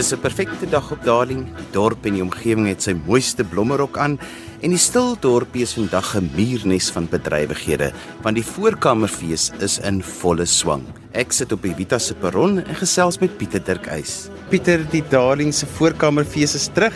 Dis 0.00 0.14
'n 0.16 0.20
perfekte 0.20 0.66
dag 0.70 0.90
op 0.90 1.02
Darling. 1.04 1.44
Die 1.44 1.72
dorp 1.72 2.06
en 2.06 2.14
die 2.14 2.22
omgewing 2.22 2.66
het 2.66 2.82
sy 2.82 2.94
mooiste 3.06 3.44
blommerok 3.44 3.98
aan 3.98 4.18
en 4.62 4.70
die 4.72 4.80
stil 4.80 5.12
dorpie 5.20 5.62
is 5.62 5.74
vandag 5.76 6.16
'n 6.16 6.30
muurnes 6.34 6.88
van 6.90 7.08
bedrywighede, 7.10 7.92
want 8.22 8.34
die 8.34 8.44
voorkamerfees 8.44 9.52
is 9.60 9.78
in 9.78 10.02
volle 10.02 10.46
swang. 10.46 10.84
Ek 11.12 11.32
sit 11.32 11.52
op 11.52 11.62
die 11.62 11.74
Vita 11.74 11.98
se 11.98 12.14
perron 12.14 12.64
en 12.64 12.74
gesels 12.74 13.20
met 13.20 13.36
Pieter 13.36 13.60
Dirk 13.64 13.86
Eis. 13.86 14.30
Pieter, 14.48 14.78
die 14.90 15.04
Darling 15.10 15.52
se 15.52 15.66
voorkamerfees 15.66 16.54
is 16.54 16.70
terug. 16.72 16.94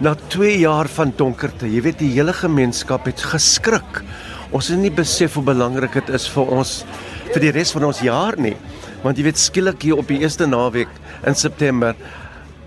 Na 0.00 0.14
2 0.28 0.58
jaar 0.58 0.88
van 0.88 1.12
donkerte, 1.16 1.66
jy 1.66 1.82
weet 1.82 1.98
die 1.98 2.14
hele 2.14 2.32
gemeenskap 2.32 3.04
het 3.04 3.20
geskrik. 3.20 4.02
Ons 4.50 4.68
het 4.68 4.78
nie 4.78 4.90
besef 4.90 5.34
hoe 5.34 5.44
belangrik 5.44 5.92
dit 5.92 6.08
is 6.08 6.26
vir 6.28 6.46
ons 6.46 6.84
vir 7.34 7.40
die 7.40 7.50
res 7.50 7.72
van 7.72 7.84
ons 7.84 8.00
jaar 8.00 8.34
nie. 8.38 8.56
Want 9.02 9.18
jy 9.18 9.24
weet 9.24 9.38
skielik 9.38 9.82
hier 9.82 9.96
op 9.96 10.08
die 10.08 10.20
eerste 10.20 10.46
naweek 10.46 10.88
in 11.26 11.34
September 11.34 11.94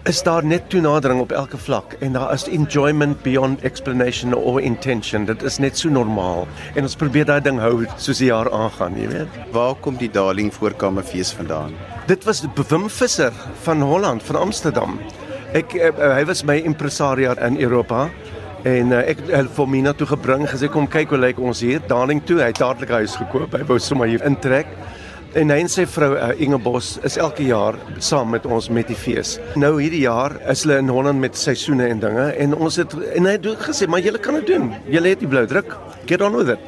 is 0.09 0.23
daar 0.25 0.45
net 0.45 0.69
toenadering 0.73 1.19
op 1.21 1.31
elke 1.31 1.57
vlak 1.57 1.91
en 2.01 2.15
daar 2.17 2.31
is 2.33 2.47
enjoyment 2.49 3.21
beyond 3.21 3.61
explanation 3.61 4.33
or 4.33 4.61
intention. 4.61 5.25
Dit 5.25 5.43
is 5.45 5.59
net 5.61 5.77
so 5.77 5.89
normaal 5.93 6.47
en 6.73 6.87
ons 6.87 6.95
probeer 6.97 7.27
daai 7.29 7.43
ding 7.45 7.59
hou 7.61 7.83
soos 8.01 8.17
die 8.17 8.31
jaar 8.31 8.49
aangaan, 8.49 8.97
jy 8.97 9.05
weet. 9.11 9.37
Waar 9.53 9.75
kom 9.85 9.99
die 10.01 10.09
Darling 10.09 10.49
voorkamerfees 10.55 11.29
vandaan? 11.37 11.77
Dit 12.09 12.25
was 12.25 12.41
Wim 12.71 12.89
Visser 12.89 13.35
van 13.67 13.85
Holland, 13.85 14.25
van 14.25 14.41
Amsterdam. 14.41 14.97
Ek 15.53 15.77
uh, 15.77 15.93
hy 16.15 16.25
was 16.25 16.41
my 16.41 16.57
impresario 16.57 17.37
in 17.45 17.61
Europa 17.61 18.07
en 18.65 18.95
uh, 18.95 19.05
ek 19.13 19.21
het 19.29 19.53
vir 19.59 19.69
Mina 19.69 19.93
toe 19.93 20.09
gebring 20.09 20.49
gesê 20.49 20.71
kom 20.73 20.89
kyk 20.89 21.13
hoe 21.13 21.21
lyk 21.21 21.37
ons 21.37 21.61
hier 21.61 21.85
Darling 21.85 22.25
toe. 22.25 22.41
Hy 22.41 22.49
het 22.49 22.63
dadelik 22.65 22.97
huis 22.97 23.13
gekoop. 23.21 23.53
Hy 23.53 23.61
wou 23.69 23.77
sommer 23.77 24.09
hier 24.09 24.25
intrek. 24.25 24.73
En 25.37 25.51
hy 25.53 25.59
en 25.61 25.67
sy 25.69 25.83
vrou 25.85 26.15
uh, 26.17 26.31
Inge 26.41 26.57
Bos 26.65 26.95
is 27.05 27.19
elke 27.21 27.43
jaar 27.45 27.75
saam 28.01 28.31
met 28.33 28.47
ons 28.49 28.65
met 28.73 28.87
die 28.89 28.97
fees. 28.97 29.35
Nou 29.61 29.75
hierdie 29.77 30.01
jaar 30.07 30.33
is 30.49 30.63
hulle 30.65 30.79
in 30.81 30.89
Holland 30.89 31.21
met 31.21 31.37
seisoene 31.37 31.85
en 31.93 32.01
dinge 32.01 32.25
en 32.33 32.55
ons 32.57 32.79
het 32.81 32.95
en 32.97 33.29
hy 33.29 33.35
het 33.35 33.45
ook 33.45 33.61
gesê 33.67 33.85
maar 33.85 34.01
julle 34.01 34.17
kan 34.17 34.39
dit 34.39 34.49
doen. 34.49 34.71
Julle 34.89 35.13
het 35.13 35.21
die 35.21 35.29
blou 35.29 35.45
druk. 35.45 35.75
Get 36.09 36.25
on 36.25 36.33
with 36.39 36.49
it. 36.55 36.65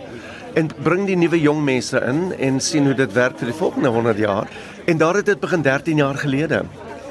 En 0.54 0.70
bring 0.86 1.08
die 1.10 1.18
nuwe 1.18 1.40
jong 1.42 1.64
mense 1.66 1.98
in 2.06 2.36
en 2.38 2.62
sien 2.62 2.86
hoe 2.86 2.94
dit 3.02 3.18
werk 3.18 3.42
vir 3.42 3.50
die 3.50 3.58
volgende 3.58 3.96
100 3.98 4.22
jaar. 4.22 4.54
En 4.86 5.02
daar 5.02 5.18
het 5.24 5.32
dit 5.32 5.42
begin 5.42 5.66
13 5.66 6.04
jaar 6.04 6.22
gelede. 6.22 6.62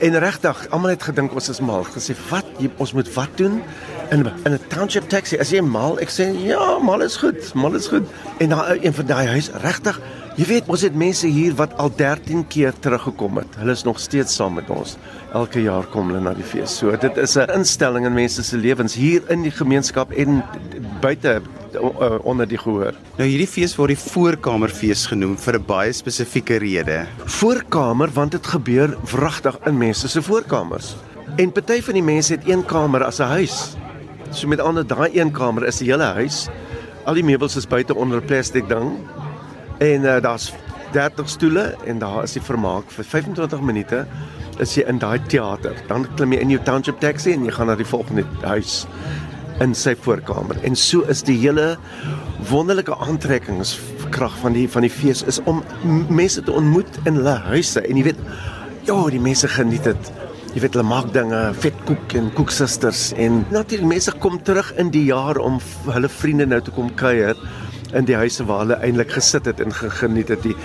En 0.01 0.19
regtig, 0.23 0.63
almal 0.71 0.95
het 0.95 1.03
gedink 1.03 1.35
ons 1.35 1.51
is 1.51 1.61
mal. 1.61 1.83
Gesê, 1.85 2.15
"Wat? 2.31 2.47
Jy, 2.59 2.71
ons 2.77 2.93
moet 2.93 3.15
wat 3.15 3.37
doen?" 3.37 3.63
In 4.11 4.27
in 4.45 4.53
'n 4.53 4.61
township 4.69 5.09
taxi. 5.09 5.37
As 5.37 5.51
jy 5.51 5.61
mal, 5.61 5.99
ek 5.99 6.09
sê, 6.09 6.31
"Ja, 6.47 6.79
mal 6.79 7.03
is 7.03 7.17
goed. 7.17 7.55
Mal 7.55 7.75
is 7.75 7.89
goed." 7.89 8.07
En 8.39 8.49
daar 8.49 8.77
een 8.81 8.95
van 8.95 9.07
daai 9.07 9.27
huis, 9.27 9.51
regtig, 9.63 10.01
Jy 10.41 10.47
weet, 10.49 10.69
ons 10.73 10.81
het 10.81 10.95
mense 10.97 11.29
hier 11.29 11.53
wat 11.59 11.75
al 11.83 11.91
13 11.93 12.47
keer 12.49 12.73
teruggekom 12.81 13.43
het. 13.43 13.57
Hulle 13.61 13.75
is 13.77 13.83
nog 13.85 13.99
steeds 14.01 14.33
saam 14.39 14.55
met 14.57 14.71
ons. 14.73 14.95
Elke 15.37 15.61
jaar 15.61 15.85
kom 15.93 16.09
hulle 16.09 16.23
na 16.25 16.33
die 16.33 16.47
fees. 16.47 16.79
So 16.81 16.97
dit 16.97 17.19
is 17.21 17.37
'n 17.37 17.53
instelling 17.59 18.07
in 18.07 18.15
mense 18.15 18.43
se 18.43 18.57
lewens 18.57 18.95
hier 18.95 19.21
in 19.29 19.43
die 19.43 19.51
gemeenskap 19.51 20.11
en 20.13 20.43
buite 21.01 21.43
onder 22.25 22.49
die 22.49 22.57
gehoor. 22.57 22.95
Nou 23.19 23.29
hierdie 23.29 23.47
fees 23.47 23.77
word 23.77 23.89
die 23.89 23.99
voorkamerfees 23.99 25.07
genoem 25.13 25.37
vir 25.37 25.59
'n 25.59 25.67
baie 25.67 25.93
spesifieke 25.93 26.57
rede. 26.57 27.07
Voorkamer 27.27 28.09
want 28.09 28.33
dit 28.33 28.47
gebeur 28.47 28.97
wragtig 29.13 29.59
in 29.67 29.79
mense 29.79 30.09
se 30.09 30.23
voorkamers. 30.23 30.97
En 31.37 31.53
party 31.53 31.83
van 31.83 31.95
die 31.95 32.03
mense 32.03 32.33
het 32.33 32.49
een 32.49 32.65
kamer 32.65 33.05
as 33.05 33.21
'n 33.21 33.29
huis. 33.29 33.77
So 34.33 34.49
met 34.49 34.61
ander 34.61 34.87
daai 34.87 35.11
een 35.13 35.33
kamer 35.33 35.67
is 35.67 35.81
'n 35.81 35.85
hele 35.85 36.15
huis. 36.15 36.49
Al 37.05 37.15
die 37.15 37.25
meubels 37.25 37.57
is 37.57 37.67
buite 37.67 37.95
onder 37.95 38.23
'n 38.23 38.27
plastiek 38.27 38.69
ding 38.69 38.97
En 39.81 40.03
uh, 40.05 40.21
daar's 40.21 40.53
30 40.93 41.29
stoele 41.29 41.75
en 41.87 41.99
daar 41.99 42.23
is 42.23 42.35
die 42.37 42.43
vermaak 42.43 42.91
vir 42.93 43.05
25 43.05 43.61
minute 43.65 44.03
is 44.61 44.75
jy 44.77 44.85
in 44.91 44.99
daai 45.01 45.21
teater. 45.33 45.77
Dan 45.89 46.05
klim 46.19 46.35
jy 46.35 46.41
in 46.45 46.53
jou 46.53 46.61
township 46.67 47.01
taxi 47.01 47.33
en 47.33 47.47
jy 47.49 47.55
gaan 47.57 47.71
na 47.73 47.79
die 47.81 47.89
volgende 47.89 48.27
huis 48.45 48.83
in 49.65 49.73
sy 49.77 49.95
voorkamer. 49.97 50.61
En 50.69 50.77
so 50.77 51.05
is 51.09 51.23
die 51.25 51.39
hele 51.41 51.79
wonderlike 52.51 52.93
aantrekkingskrag 53.07 54.37
van 54.43 54.57
die 54.57 54.67
van 54.69 54.85
die 54.85 54.93
fees 54.93 55.23
is 55.29 55.41
om 55.49 55.63
mense 56.13 56.45
te 56.45 56.53
ontmoet 56.53 57.01
in 57.07 57.21
hulle 57.21 57.37
huise 57.49 57.81
en 57.81 58.01
jy 58.01 58.11
weet 58.11 58.21
ja, 58.89 58.99
die 59.13 59.23
mense 59.23 59.49
geniet 59.49 59.89
dit. 59.89 60.13
Jy 60.51 60.65
weet 60.65 60.77
hulle 60.77 60.89
maak 60.89 61.13
dinge, 61.15 61.41
vetkoek 61.63 62.19
en 62.21 62.29
koeksusters 62.37 63.11
en 63.17 63.45
natuurlik 63.55 63.89
mense 63.95 64.13
kom 64.21 64.41
terug 64.45 64.75
in 64.83 64.93
die 64.93 65.07
jaar 65.09 65.41
om 65.41 65.61
hulle 65.89 66.13
vriende 66.13 66.49
nou 66.53 66.61
te 66.65 66.75
kom 66.75 66.93
kuier 67.01 67.39
in 67.93 68.07
die 68.09 68.17
huise 68.17 68.45
waar 68.49 68.65
hulle 68.65 68.79
eintlik 68.85 69.13
gesit 69.17 69.49
het 69.51 69.61
en 69.61 69.75
geniet 69.75 70.29
het. 70.29 70.43
Die, 70.43 70.57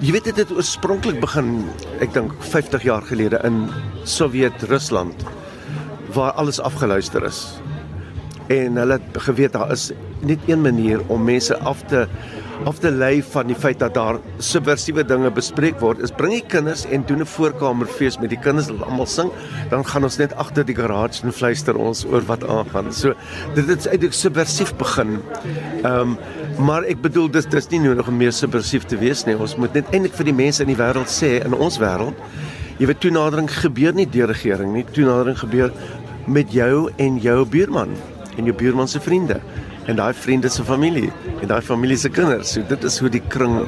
jy 0.00 0.12
weet 0.14 0.30
dit 0.30 0.36
het 0.36 0.52
oorspronklik 0.54 1.20
begin 1.20 1.68
ek 2.04 2.14
dink 2.14 2.34
50 2.52 2.86
jaar 2.86 3.02
gelede 3.02 3.40
in 3.44 3.66
Sowjet-Rusland 4.04 5.24
waar 6.14 6.32
alles 6.40 6.60
afgeluister 6.60 7.24
is. 7.24 7.42
En 8.48 8.76
hulle 8.80 9.00
het 9.00 9.22
geweet 9.28 9.52
daar 9.52 9.72
is 9.72 9.90
net 10.24 10.38
een 10.46 10.60
manier 10.60 11.02
om 11.08 11.24
mense 11.24 11.58
af 11.58 11.82
te 11.90 12.06
of 12.66 12.78
te 12.78 12.90
lei 12.90 13.22
van 13.22 13.46
die 13.46 13.56
feit 13.56 13.78
dat 13.78 13.94
daar 13.94 14.18
subversiewe 14.42 15.04
dinge 15.06 15.30
bespreek 15.34 15.78
word 15.82 16.02
is 16.02 16.12
bring 16.14 16.34
die 16.34 16.46
kinders 16.54 16.84
en 16.90 17.04
doen 17.06 17.22
'n 17.22 17.30
voorkamerfees 17.34 18.18
met 18.18 18.30
die 18.30 18.40
kinders 18.46 18.68
wat 18.68 18.82
almal 18.88 19.06
sing 19.06 19.30
dan 19.70 19.84
gaan 19.86 20.04
ons 20.04 20.18
net 20.18 20.34
agter 20.34 20.64
die 20.64 20.74
garage 20.74 21.22
en 21.22 21.32
fluister 21.32 21.76
ons 21.76 22.04
oor 22.04 22.22
wat 22.26 22.48
aangaan 22.48 22.92
so 22.92 23.14
dit 23.54 23.68
het 23.68 23.86
eintlik 23.86 24.12
subversief 24.12 24.74
begin 24.74 25.20
ehm 25.82 26.00
um, 26.00 26.18
maar 26.58 26.86
ek 26.90 27.02
bedoel 27.04 27.30
dis 27.30 27.46
dis 27.46 27.70
nie 27.70 27.82
nodig 27.86 28.08
om 28.08 28.16
meer 28.18 28.34
subversief 28.34 28.86
te 28.90 28.98
wees 28.98 29.24
nie 29.26 29.36
ons 29.38 29.56
moet 29.56 29.74
net 29.78 29.92
eintlik 29.94 30.16
vir 30.18 30.30
die 30.30 30.38
mense 30.42 30.64
in 30.64 30.72
die 30.72 30.78
wêreld 30.78 31.12
sê 31.12 31.38
in 31.44 31.54
ons 31.54 31.78
wêreld 31.82 32.18
jy 32.78 32.90
weet 32.90 33.02
toenadering 33.02 33.50
gebeur 33.50 33.94
nie 33.94 34.06
deur 34.06 34.30
regering 34.30 34.74
nie 34.74 34.84
toenadering 34.92 35.38
gebeur 35.38 35.72
met 36.26 36.52
jou 36.52 36.88
en 36.98 37.18
jou 37.22 37.40
buurman 37.48 37.94
en 38.36 38.50
jou 38.50 38.54
buurman 38.54 38.90
se 38.90 39.00
vriende 39.02 39.40
en 39.88 39.96
daai 39.96 40.12
vriende 40.14 40.48
se 40.52 40.64
familie 40.64 41.08
en 41.40 41.48
daai 41.48 41.62
familie 41.64 41.96
se 41.96 42.10
kinders. 42.12 42.52
So 42.52 42.64
dit 42.68 42.84
is 42.84 42.98
hoe 43.00 43.10
die 43.12 43.22
kring 43.32 43.62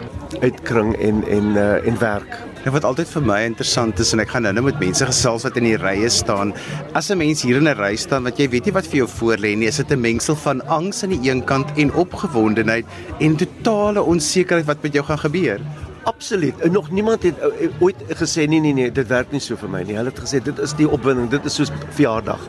uitkring 0.44 0.92
en 1.00 1.24
en 1.28 1.54
uh, 1.56 1.86
en 1.88 1.98
werk. 2.00 2.36
En 2.60 2.74
wat 2.74 2.84
altyd 2.84 3.08
vir 3.08 3.22
my 3.24 3.38
interessant 3.48 4.00
is 4.04 4.10
en 4.12 4.20
ek 4.20 4.34
gaan 4.34 4.44
nou 4.44 4.52
net 4.52 4.66
met 4.66 4.80
mense 4.82 5.06
gesels 5.08 5.46
wat 5.46 5.56
in 5.56 5.64
die 5.64 5.78
rye 5.80 6.10
staan. 6.12 6.52
As 6.92 7.10
'n 7.10 7.16
mens 7.16 7.42
hier 7.42 7.56
in 7.56 7.68
'n 7.68 7.78
ry 7.78 7.96
staan 7.96 8.24
wat 8.24 8.38
jy 8.38 8.48
weet 8.48 8.66
nie 8.66 8.74
wat 8.76 8.86
vir 8.86 8.98
jou 9.00 9.08
voorlê 9.08 9.56
nie, 9.56 9.68
is 9.68 9.76
dit 9.76 9.90
'n 9.92 10.00
mengsel 10.00 10.36
van 10.36 10.60
angs 10.68 11.02
aan 11.02 11.10
die 11.16 11.30
een 11.30 11.44
kant 11.44 11.66
en 11.76 11.92
opgewondenheid 11.94 12.84
en 13.20 13.36
totale 13.36 14.02
onsekerheid 14.02 14.66
wat 14.66 14.82
met 14.82 14.92
jou 14.92 15.04
gaan 15.04 15.18
gebeur. 15.18 15.60
Absoluut. 16.04 16.70
Nog 16.70 16.90
niemand 16.90 17.22
het 17.22 17.34
uh, 17.38 17.70
ooit 17.80 17.96
gesê 18.08 18.46
nee 18.48 18.60
nee 18.60 18.72
nee, 18.72 18.92
dit 18.92 19.08
werk 19.08 19.32
nie 19.32 19.40
so 19.40 19.56
vir 19.56 19.68
my 19.68 19.82
nie. 19.82 19.96
Hulle 19.96 20.10
het 20.10 20.20
gesê 20.20 20.42
dit 20.42 20.58
is 20.58 20.74
die 20.74 20.88
opwinding, 20.88 21.30
dit 21.30 21.44
is 21.44 21.54
soos 21.54 21.72
verjaardag 21.90 22.40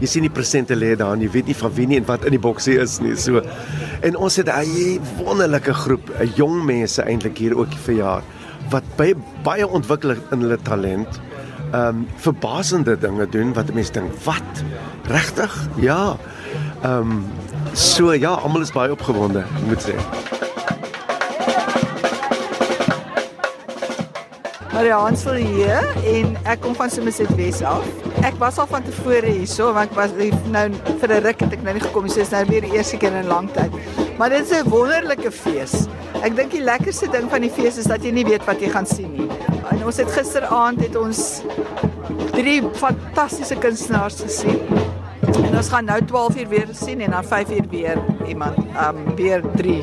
jy 0.00 0.06
sien 0.06 0.22
die 0.22 0.30
presente 0.30 0.76
lê 0.76 0.94
daar 0.96 1.16
en 1.16 1.20
jy 1.20 1.30
weet 1.30 1.46
nie 1.46 1.56
van 1.58 1.72
wie 1.74 1.86
nie 1.86 1.96
en 1.98 2.06
wat 2.06 2.24
in 2.24 2.30
die 2.30 2.38
boksie 2.38 2.78
is 2.78 3.00
nie. 3.00 3.16
So 3.16 3.42
en 4.02 4.16
ons 4.16 4.36
het 4.36 4.48
'n 4.48 5.00
wonderlike 5.18 5.74
groep, 5.74 6.10
'n 6.20 6.32
jong 6.36 6.64
mense 6.64 7.02
eintlik 7.02 7.38
hier 7.38 7.58
ook 7.58 7.74
verjaar 7.84 8.22
wat 8.70 8.84
baie 8.96 9.14
baie 9.46 9.66
ontwikkel 9.66 10.16
in 10.16 10.44
hulle 10.44 10.58
talent. 10.62 11.20
Ehm 11.72 11.88
um, 11.88 12.06
verbasende 12.16 12.96
dinge 12.98 13.28
doen 13.28 13.52
wat 13.54 13.72
mense 13.74 13.92
dink, 13.92 14.12
"Wat? 14.24 14.64
Regtig?" 15.08 15.68
Ja. 15.76 16.16
Ehm 16.82 17.10
um, 17.10 17.24
so 17.72 18.12
ja, 18.12 18.30
almal 18.30 18.60
is 18.60 18.72
baie 18.72 18.92
opgewonde, 18.92 19.44
moet 19.66 19.82
sê. 19.82 19.96
Marians 24.78 25.24
vir 25.26 25.38
hier 25.42 25.86
en 26.06 26.36
ek 26.46 26.60
kom 26.62 26.74
van 26.78 26.90
Somerset 26.90 27.30
Wes 27.34 27.62
af. 27.66 27.82
Ek 28.22 28.36
was 28.38 28.60
al 28.62 28.68
van 28.70 28.84
tevore 28.86 29.26
hierso 29.26 29.72
want 29.74 29.90
ek 29.90 29.96
was 29.98 30.14
nou 30.54 30.68
vir 31.00 31.14
'n 31.16 31.22
ruk 31.24 31.40
het 31.40 31.52
ek 31.52 31.62
nou 31.66 31.74
nie 31.74 31.82
gekom 31.82 32.04
nie. 32.06 32.12
So 32.14 32.20
is 32.20 32.30
nou 32.30 32.44
weer 32.46 32.62
die 32.62 32.76
eerste 32.76 32.96
keer 32.96 33.10
in 33.10 33.24
'n 33.24 33.28
lang 33.28 33.50
tyd. 33.50 33.74
Maar 34.18 34.30
dit 34.30 34.46
is 34.46 34.52
'n 34.54 34.70
wonderlike 34.70 35.30
fees. 35.30 35.88
Ek 36.26 36.34
dink 36.34 36.50
die 36.50 36.62
lekkerste 36.64 37.06
ding 37.12 37.28
van 37.30 37.44
die 37.44 37.50
fees 37.52 37.76
is 37.78 37.86
dat 37.86 38.02
jy 38.02 38.10
nie 38.14 38.24
weet 38.26 38.42
wat 38.48 38.62
jy 38.62 38.70
gaan 38.72 38.86
sien 38.88 39.12
nie. 39.14 39.28
En 39.70 39.84
ons 39.86 40.00
het 40.00 40.10
gisteraand 40.10 40.80
het 40.82 40.96
ons 40.98 41.20
drie 42.34 42.58
fantastiese 42.80 43.58
kunstenaars 43.62 44.18
gesien. 44.24 44.58
En 45.44 45.54
ons 45.54 45.70
gaan 45.70 45.86
nou 45.86 45.98
12 46.10 46.40
uur 46.42 46.48
weer 46.48 46.72
sien 46.74 47.04
en 47.06 47.14
dan 47.14 47.24
5 47.24 47.54
uur 47.58 47.70
weer 47.70 48.02
iemand, 48.26 48.58
ehm 48.74 48.96
um, 48.96 49.14
weer 49.16 49.44
3 49.56 49.82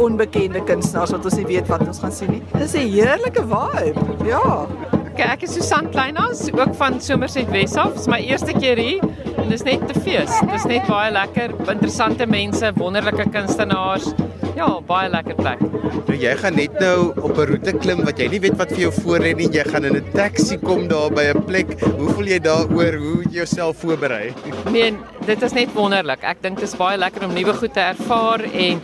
onbekende 0.00 0.62
kunstenaars 0.64 1.10
wat 1.16 1.24
ons 1.28 1.36
nie 1.36 1.46
weet 1.50 1.68
wat 1.68 1.82
ons 1.86 1.98
gaan 2.00 2.14
sien 2.14 2.30
nie. 2.30 2.42
Dis 2.54 2.72
'n 2.74 2.88
heerlike 2.94 3.42
vibe. 3.42 4.00
Ja. 4.24 4.66
Okay, 5.10 5.26
ek 5.32 5.42
is 5.42 5.52
Susan 5.52 5.90
Kleinhans, 5.90 6.52
ook 6.52 6.74
van 6.74 7.00
Somerset 7.00 7.50
Wesaf. 7.50 7.92
Dis 7.92 8.06
my 8.06 8.20
eerste 8.20 8.52
keer 8.52 8.78
hier 8.78 9.02
en 9.36 9.48
dis 9.48 9.62
net 9.62 9.88
te 9.88 10.00
fees. 10.00 10.30
Dis 10.52 10.64
net 10.64 10.86
baie 10.86 11.10
lekker, 11.12 11.50
interessante 11.68 12.26
mense, 12.26 12.72
wonderlike 12.76 13.28
kunstenaars. 13.30 14.14
Ja, 14.60 14.68
baie 14.84 15.08
lekker 15.08 15.38
plek. 15.38 15.60
Nou 16.04 16.16
jy 16.20 16.32
gaan 16.36 16.58
net 16.58 16.74
nou 16.82 17.12
op 17.16 17.38
'n 17.38 17.46
roete 17.48 17.72
klim 17.80 18.02
wat 18.04 18.18
jy 18.20 18.26
nie 18.28 18.40
weet 18.44 18.58
wat 18.60 18.68
vir 18.68 18.82
jou 18.82 18.90
voorlê 18.92 19.32
nie. 19.36 19.48
Jy 19.48 19.64
gaan 19.64 19.84
in 19.84 19.96
'n 19.96 20.12
taxi 20.12 20.58
kom 20.58 20.86
daar 20.88 21.08
by 21.08 21.32
'n 21.32 21.44
plek. 21.44 21.80
Hoe 21.80 22.10
voel 22.12 22.28
jy 22.28 22.38
daaroor? 22.38 22.94
Hoe 22.98 23.22
jy 23.24 23.38
jouself 23.40 23.76
voorberei? 23.80 24.34
Nee, 24.70 24.92
dit 25.24 25.42
is 25.42 25.52
net 25.52 25.72
wonderlik. 25.72 26.22
Ek 26.22 26.42
dink 26.42 26.60
dit 26.60 26.68
is 26.68 26.76
baie 26.76 26.98
lekker 26.98 27.24
om 27.24 27.32
nuwe 27.32 27.54
goed 27.54 27.72
te 27.72 27.80
ervaar 27.80 28.40
en 28.52 28.80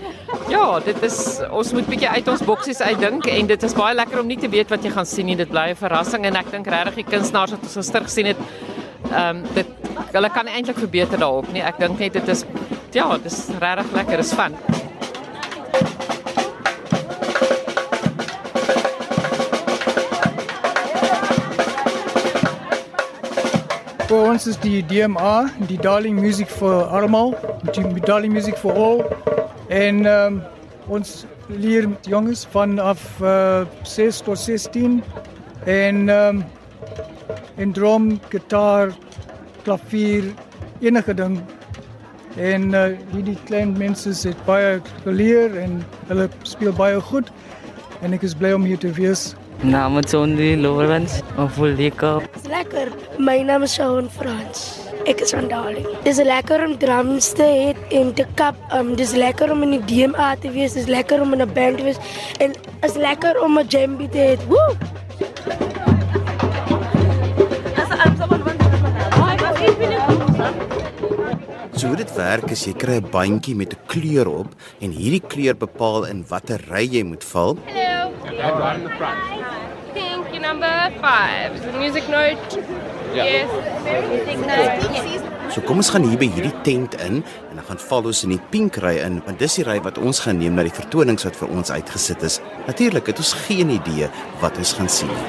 ja, 0.48 0.80
dit 0.80 1.02
is 1.02 1.40
ons 1.50 1.72
moet 1.72 1.86
bietjie 1.86 2.08
uit 2.08 2.28
ons 2.28 2.42
boksies 2.42 2.80
uitdink 2.80 3.26
en 3.26 3.46
dit 3.46 3.62
is 3.62 3.74
baie 3.74 3.94
lekker 3.94 4.20
om 4.20 4.26
nie 4.26 4.38
te 4.38 4.48
weet 4.48 4.70
wat 4.70 4.82
jy 4.82 4.90
gaan 4.90 5.06
sien 5.06 5.26
nie. 5.26 5.36
Dit 5.36 5.50
bly 5.50 5.68
'n 5.70 5.76
verrassing 5.76 6.24
en 6.24 6.36
ek 6.36 6.50
dink 6.50 6.66
regtig 6.66 6.94
die 6.94 7.10
kunstenaars 7.12 7.50
wat 7.50 7.62
ons 7.62 7.76
gister 7.76 8.00
gesien 8.00 8.26
het 8.26 8.36
Ehm 9.12 9.36
um, 9.36 9.42
dit 9.54 9.66
hulle 10.12 10.30
kan 10.30 10.46
eintlik 10.46 10.78
verbeter 10.78 11.18
daarop 11.18 11.52
nie. 11.52 11.62
Ek 11.62 11.78
dink 11.78 11.98
net 11.98 12.12
dit 12.12 12.28
is 12.28 12.44
ja, 12.92 13.06
dit 13.18 13.32
is 13.32 13.48
regtig 13.60 13.92
lekker, 13.92 14.18
is 14.18 14.32
fun. 14.32 14.56
Ons 24.36 24.50
is 24.50 24.58
die 24.60 24.82
DMA, 24.84 25.46
die 25.64 25.78
Darling 25.80 26.18
Music 26.20 26.50
for 26.52 26.90
Almal, 26.92 27.30
die 27.72 28.02
Darling 28.04 28.34
Music 28.34 28.58
for 28.60 28.76
All. 28.76 28.98
En 29.72 30.02
um, 30.04 30.34
ons 30.92 31.12
leer 31.48 31.86
jongens 32.04 32.42
vanaf 32.52 33.00
uh, 33.24 33.64
6 33.88 34.18
tot 34.26 34.36
16. 34.36 34.98
En, 35.64 36.02
um, 36.12 36.42
en 37.56 37.72
drum, 37.72 38.10
gitaar, 38.28 38.92
klavier, 39.64 40.28
enige 40.84 41.16
ding. 41.16 41.40
En 42.36 42.68
uh, 42.76 42.84
hierdie 43.14 43.38
klein 43.48 43.72
mense 43.80 44.12
het 44.20 44.44
baie 44.44 44.82
geleer 45.06 45.56
en 45.64 45.80
hulle 46.12 46.28
speel 46.44 46.76
baie 46.76 47.00
goed. 47.08 47.32
En 48.04 48.12
ek 48.12 48.28
is 48.28 48.36
bly 48.36 48.52
om 48.52 48.68
hier 48.68 48.84
te 48.84 48.92
wees. 49.00 49.30
Naam 49.64 49.98
is 49.98 50.12
Sondi 50.12 50.60
Lawrence 50.60 51.22
of 51.38 51.56
lekker. 51.56 52.20
Dis 52.34 52.44
lekker. 52.46 52.92
My 53.18 53.38
naam 53.42 53.62
is 53.62 53.72
Shaun 53.72 54.10
Frans. 54.10 54.84
Ek 55.08 55.22
is 55.24 55.32
van 55.32 55.48
Darling. 55.48 55.86
Dis 56.04 56.20
lekker 56.20 56.60
om 56.66 56.76
drums 56.76 57.30
te 57.32 57.46
hê 57.46 57.72
en 57.96 58.12
te 58.12 58.26
kap. 58.36 58.58
Um, 58.76 58.94
dis 58.96 59.14
lekker 59.16 59.50
om 59.50 59.62
in 59.64 59.78
die 59.78 59.80
DMA 59.88 60.34
te 60.42 60.52
wees. 60.52 60.76
Dis 60.76 60.90
lekker 60.92 61.22
om 61.24 61.32
in 61.32 61.40
'n 61.40 61.52
band 61.54 61.78
te 61.78 61.84
wees 61.84 61.96
en 62.38 62.52
is 62.82 62.96
lekker 62.96 63.40
om 63.42 63.58
'n 63.58 63.66
jambi 63.66 64.08
te 64.08 64.18
hê. 64.18 64.36
Woe! 64.46 64.76
So 71.76 71.88
hoe 71.88 71.96
dit 71.96 72.12
werk 72.16 72.50
is 72.50 72.66
jy 72.66 72.72
kry 72.72 73.00
'n 73.00 73.08
bandjie 73.10 73.56
met 73.56 73.72
'n 73.72 73.80
kleur 73.86 74.28
op 74.28 74.48
en 74.80 74.90
hierdie 74.90 75.24
kleur 75.32 75.56
bepaal 75.56 76.04
in 76.04 76.24
watter 76.28 76.60
ry 76.68 76.84
jy 76.84 77.02
moet 77.02 77.24
val. 77.24 77.56
Hello. 77.64 77.96
Pink, 78.26 78.38
your 78.40 79.45
number 80.56 81.00
five. 81.00 81.54
Is 81.54 81.62
the 81.62 81.78
music 81.78 82.08
note? 82.08 82.40
Yes. 83.14 83.48
Music 84.08 84.38
note. 84.40 85.52
So 85.52 85.60
kom 85.64 85.80
ons 85.80 85.90
gaan 85.92 86.04
hier 86.04 86.18
by 86.20 86.28
hierdie 86.32 86.54
tent 86.66 86.96
in 87.04 87.20
en 87.22 87.58
dan 87.58 87.64
gaan 87.68 87.80
val 87.80 88.08
ons 88.10 88.22
in 88.26 88.32
die 88.34 88.40
pink 88.52 88.76
ry 88.82 88.96
in 89.04 89.20
want 89.26 89.40
dis 89.40 89.58
die 89.60 89.66
ry 89.68 89.76
wat 89.84 90.00
ons 90.00 90.20
gaan 90.24 90.40
neem 90.40 90.56
na 90.58 90.64
die 90.66 90.74
vertonings 90.74 91.24
wat 91.28 91.36
vir 91.38 91.52
ons 91.54 91.72
uitgesit 91.72 92.24
is. 92.26 92.40
Natuurlik 92.66 93.12
het 93.12 93.20
ons 93.22 93.34
geen 93.46 93.72
idee 93.76 94.08
wat 94.42 94.58
ons 94.60 94.74
gaan 94.78 94.90
sien 94.92 95.12
nie. 95.12 95.28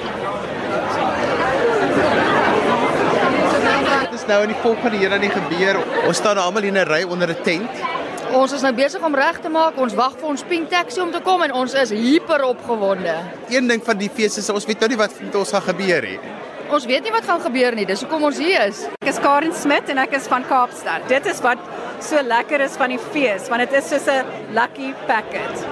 Dit 4.08 4.18
is 4.18 4.26
nou 4.32 4.42
in 4.48 4.56
die 4.56 4.62
volgende 4.64 4.98
hier 4.98 5.14
aan 5.16 5.24
die 5.28 5.32
gebeur. 5.32 5.84
Ons 6.08 6.24
staan 6.24 6.42
almal 6.42 6.68
in 6.72 6.80
'n 6.80 6.88
ry 6.88 7.04
onder 7.04 7.30
'n 7.30 7.44
tent. 7.44 7.87
Ons 8.36 8.52
is 8.52 8.64
nou 8.66 8.74
besig 8.76 9.04
om 9.04 9.16
reg 9.16 9.40
te 9.40 9.50
maak. 9.52 9.78
Ons 9.80 9.96
wag 9.96 10.18
vir 10.20 10.28
ons 10.28 10.44
pink 10.50 10.68
taxi 10.72 11.00
om 11.00 11.12
te 11.14 11.22
kom 11.24 11.44
en 11.46 11.54
ons 11.56 11.76
is 11.80 11.94
hyper 11.96 12.44
opgewonde. 12.50 13.14
Een 13.54 13.70
ding 13.72 13.84
van 13.84 14.00
die 14.00 14.10
fees 14.12 14.36
is 14.42 14.50
ons 14.52 14.68
weet 14.68 14.84
nou 14.84 14.90
nie 14.92 15.00
wat 15.00 15.16
met 15.22 15.36
ons 15.40 15.54
gaan 15.56 15.64
gebeur 15.70 16.10
nie. 16.10 16.20
Ons 16.68 16.84
weet 16.90 17.06
nie 17.06 17.14
wat 17.16 17.24
gaan 17.24 17.40
gebeur 17.40 17.76
nie. 17.78 17.86
Dis 17.88 18.04
hoekom 18.04 18.26
ons 18.28 18.40
hier 18.44 18.66
is. 18.66 18.84
Ek 19.00 19.14
is 19.14 19.20
Karen 19.24 19.54
Smit 19.56 19.88
en 19.94 20.02
ek 20.04 20.18
is 20.20 20.28
van 20.28 20.44
Kaapstad. 20.50 21.06
Dit 21.08 21.30
is 21.32 21.40
wat 21.46 21.62
so 22.04 22.20
lekker 22.22 22.62
is 22.66 22.76
van 22.78 22.92
die 22.92 23.00
fees, 23.00 23.48
want 23.50 23.64
dit 23.64 23.78
is 23.80 23.88
soos 23.90 24.08
'n 24.12 24.26
lucky 24.54 24.94
packet. 25.08 25.64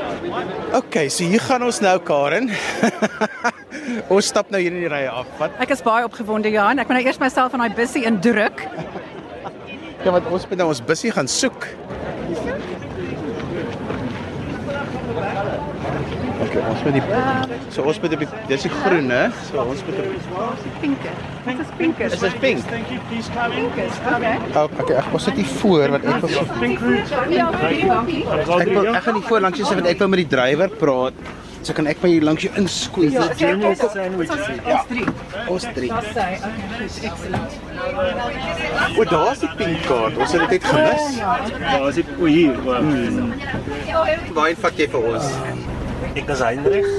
OK, 0.73 1.09
so 1.09 1.23
hier 1.23 1.43
gaan 1.43 1.63
ons 1.63 1.81
nou 1.81 1.99
Karen. 1.99 2.49
ons 4.15 4.25
stap 4.25 4.49
nou 4.49 4.61
hier 4.61 4.71
in 4.71 4.79
die 4.87 4.89
ry 4.89 5.05
af. 5.05 5.27
Wat? 5.37 5.51
Ek 5.59 5.69
is 5.69 5.83
baie 5.83 6.05
opgewonde 6.05 6.49
ja, 6.49 6.71
en 6.71 6.79
ek 6.79 6.87
moet 6.87 6.97
nou 6.97 7.05
eers 7.05 7.19
myself 7.19 7.53
in 7.53 7.59
daai 7.59 7.75
bussie 7.75 8.05
indruk. 8.05 8.63
Ja, 10.05 10.11
want 10.13 10.27
ons 10.29 10.43
moet 10.45 10.59
nou 10.61 10.67
ons 10.69 10.79
bussie 10.85 11.09
gaan 11.09 11.25
soek. 11.25 11.63
Okay, 16.45 16.61
ons 16.61 16.83
moet 16.85 16.93
die 16.93 17.01
So 17.73 17.87
ons 17.89 17.97
moet 18.03 18.13
op 18.13 18.21
die 18.21 18.27
dis 18.51 18.67
die 18.67 18.71
groen 18.75 19.09
hè. 19.09 19.23
So 19.47 19.63
ons 19.63 19.81
moet 19.87 19.97
op 20.03 20.61
die 20.61 20.73
pinke. 20.83 21.13
Dit 21.47 21.63
is 21.63 21.71
pinke. 21.79 22.09
Is 22.11 22.21
dit 22.21 22.37
pink? 22.43 22.61
Thank 22.69 22.91
you, 22.93 22.99
please 23.09 23.33
come 23.33 23.57
in. 23.57 23.65
Okay. 23.71 23.89
Oh, 24.53 24.69
okay, 24.83 24.99
ek 25.01 25.09
was 25.15 25.25
dit 25.31 25.41
hier 25.41 25.49
voor 25.63 25.95
want 25.95 26.05
ek 26.05 26.21
wil 26.21 26.35
so 26.35 26.59
Pink 26.61 26.85
route. 26.85 27.23
Ek 28.37 28.69
wil 28.69 28.91
ek 28.93 29.01
gaan 29.07 29.17
nie 29.17 29.25
voor 29.31 29.43
langs 29.47 29.57
jou 29.57 29.65
sit 29.65 29.81
want 29.81 29.89
ek 29.89 30.05
wil 30.05 30.13
met 30.13 30.21
die 30.21 30.29
drywer 30.37 30.77
praat. 30.83 31.25
So 31.65 31.73
kan 31.73 31.87
ek 31.89 31.97
by 31.97 32.09
jou 32.11 32.21
langs 32.21 32.43
jou 32.45 32.51
insqueeze. 32.61 33.15
Ja, 33.15 33.23
Ja, 33.25 33.55
okay, 33.57 33.75
sandwiches. 33.89 34.35
Ons 34.69 34.83
drie. 34.89 35.05
ons 35.49 35.63
drie. 35.73 35.87
Daar's 35.89 36.11
sy. 36.13 36.25
Okay, 36.37 36.65
goed, 36.77 36.97
excellent. 37.09 37.51
O, 38.99 39.05
daar's 39.09 39.39
die 39.41 39.49
pink 39.57 39.81
kaart. 39.87 40.17
Ons 40.21 40.31
het 40.35 40.43
dit 40.45 40.51
net 40.51 40.67
gemis. 40.69 41.17
Daar 41.63 41.87
is 41.89 41.95
dit 41.95 42.11
o 42.19 42.25
hier. 42.29 42.53
Waar 44.35 44.53
vat 44.61 44.77
jy 44.77 44.87
vir 44.93 45.07
ons? 45.13 45.31
Ek 46.13 46.29
is 46.35 46.43
Heinrich. 46.45 46.91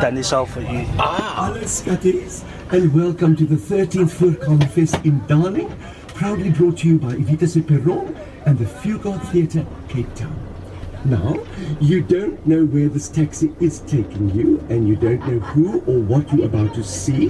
Dan 0.00 0.16
is 0.22 0.32
al 0.32 0.48
vir 0.54 0.62
u. 0.72 0.80
Ah, 0.96 1.52
Scotties, 1.66 2.40
and 2.72 2.88
welcome 2.96 3.36
to 3.36 3.44
the 3.44 3.60
13th 3.60 4.16
Voorkamer 4.16 4.68
Fest 4.72 4.96
in 5.04 5.20
Darling, 5.28 5.68
proudly 6.14 6.48
brought 6.50 6.78
to 6.78 6.88
you 6.88 6.96
by 6.98 7.12
Evita 7.20 7.46
Perron 7.68 8.16
and 8.46 8.56
the 8.58 8.64
Fugard 8.80 9.20
Theatre, 9.30 9.66
Cape 9.92 10.08
Town. 10.16 10.51
Now, 11.04 11.36
you 11.80 12.00
don't 12.00 12.46
know 12.46 12.64
where 12.64 12.88
this 12.88 13.08
taxi 13.08 13.52
is 13.58 13.80
taking 13.80 14.30
you, 14.30 14.64
and 14.70 14.86
you 14.86 14.94
don't 14.94 15.18
know 15.26 15.40
who 15.40 15.80
or 15.80 15.98
what 15.98 16.32
you're 16.32 16.46
about 16.46 16.74
to 16.74 16.84
see, 16.84 17.28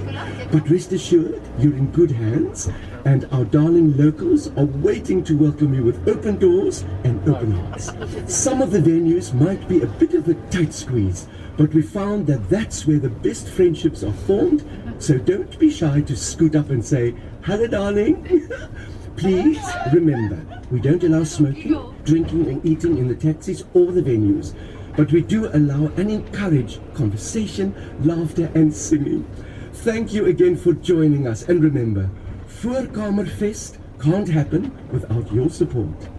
but 0.51 0.69
rest 0.69 0.91
assured, 0.91 1.41
you're 1.57 1.75
in 1.75 1.89
good 1.91 2.11
hands, 2.11 2.69
and 3.03 3.27
our 3.31 3.45
darling 3.45 3.97
locals 3.97 4.49
are 4.57 4.65
waiting 4.65 5.23
to 5.23 5.35
welcome 5.35 5.73
you 5.73 5.83
with 5.83 6.07
open 6.07 6.37
doors 6.37 6.83
and 7.03 7.27
open 7.27 7.53
hearts. 7.53 7.91
Some 8.27 8.61
of 8.61 8.69
the 8.69 8.79
venues 8.79 9.33
might 9.33 9.67
be 9.67 9.81
a 9.81 9.87
bit 9.87 10.13
of 10.13 10.27
a 10.27 10.35
tight 10.51 10.71
squeeze, 10.73 11.27
but 11.57 11.73
we 11.73 11.81
found 11.81 12.27
that 12.27 12.49
that's 12.51 12.85
where 12.85 12.99
the 12.99 13.09
best 13.09 13.49
friendships 13.49 14.03
are 14.03 14.13
formed, 14.13 14.63
so 14.99 15.17
don't 15.17 15.57
be 15.57 15.71
shy 15.71 16.01
to 16.01 16.15
scoot 16.15 16.55
up 16.55 16.69
and 16.69 16.85
say, 16.85 17.15
Hello, 17.41 17.65
darling. 17.65 18.47
Please 19.15 19.63
remember, 19.93 20.43
we 20.71 20.79
don't 20.79 21.03
allow 21.03 21.23
smoking, 21.23 21.95
drinking, 22.03 22.47
and 22.47 22.65
eating 22.65 22.97
in 22.97 23.07
the 23.07 23.15
taxis 23.15 23.63
or 23.73 23.91
the 23.91 24.01
venues, 24.01 24.53
but 24.97 25.11
we 25.11 25.21
do 25.21 25.47
allow 25.53 25.91
and 25.97 26.11
encourage 26.11 26.79
conversation, 26.93 27.73
laughter, 28.03 28.51
and 28.55 28.73
singing. 28.73 29.25
Thank 29.73 30.13
you 30.13 30.25
again 30.25 30.55
for 30.57 30.73
joining 30.73 31.27
us, 31.27 31.43
and 31.43 31.63
remember, 31.63 32.09
Voorkamerfest 32.47 33.77
can't 34.01 34.27
happen 34.27 34.71
without 34.91 35.31
your 35.31 35.49
support. 35.49 36.09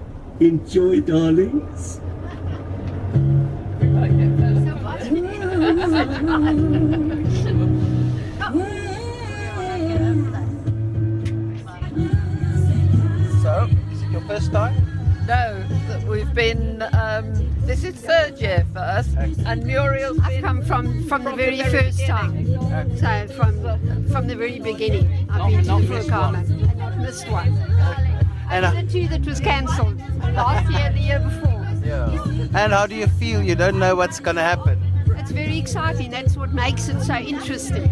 Enjoy, 0.41 1.01
darlings. 1.01 2.01
first 14.27 14.53
time? 14.53 14.75
No, 15.27 15.67
we've 16.07 16.33
been. 16.35 16.83
Um, 16.93 17.33
this 17.61 17.83
is 17.83 17.95
third 17.95 18.39
year 18.39 18.67
for 18.73 18.81
us, 18.81 19.09
and 19.17 19.65
Muriel's 19.65 20.19
I've 20.23 20.43
come 20.43 20.63
from 20.63 21.05
from 21.09 21.25
the 21.25 21.35
very 21.35 21.63
first 21.63 22.05
time. 22.07 22.47
So 22.99 23.29
from 23.35 24.09
from 24.09 24.27
the 24.27 24.37
very 24.37 24.61
beginning, 24.61 25.29
I've 25.31 25.51
been 25.51 25.65
to 25.65 25.87
the 25.87 25.95
Furkama 25.95 26.39
and 26.39 26.79
not 26.79 26.99
missed 26.99 27.29
one. 27.29 27.49
And, 28.51 28.67
Only 28.67 28.83
the 28.83 28.93
two 28.93 29.09
that 29.09 29.25
was 29.25 29.41
cancelled 29.41 29.99
last 30.35 30.71
year, 30.71 30.93
the 30.93 31.01
year 31.01 31.19
before. 31.19 31.67
Yeah. 31.83 32.11
And 32.55 32.73
how 32.73 32.87
do 32.87 32.95
you 32.95 33.07
feel? 33.07 33.43
You 33.43 33.55
don't 33.55 33.79
know 33.79 33.97
what's 33.97 34.21
going 34.21 34.37
to 34.37 34.43
happen. 34.43 34.79
It's 35.17 35.31
very 35.31 35.59
exciting. 35.59 36.11
That's 36.11 36.37
what 36.37 36.53
makes 36.53 36.89
it 36.89 37.01
so 37.01 37.15
interesting. 37.15 37.85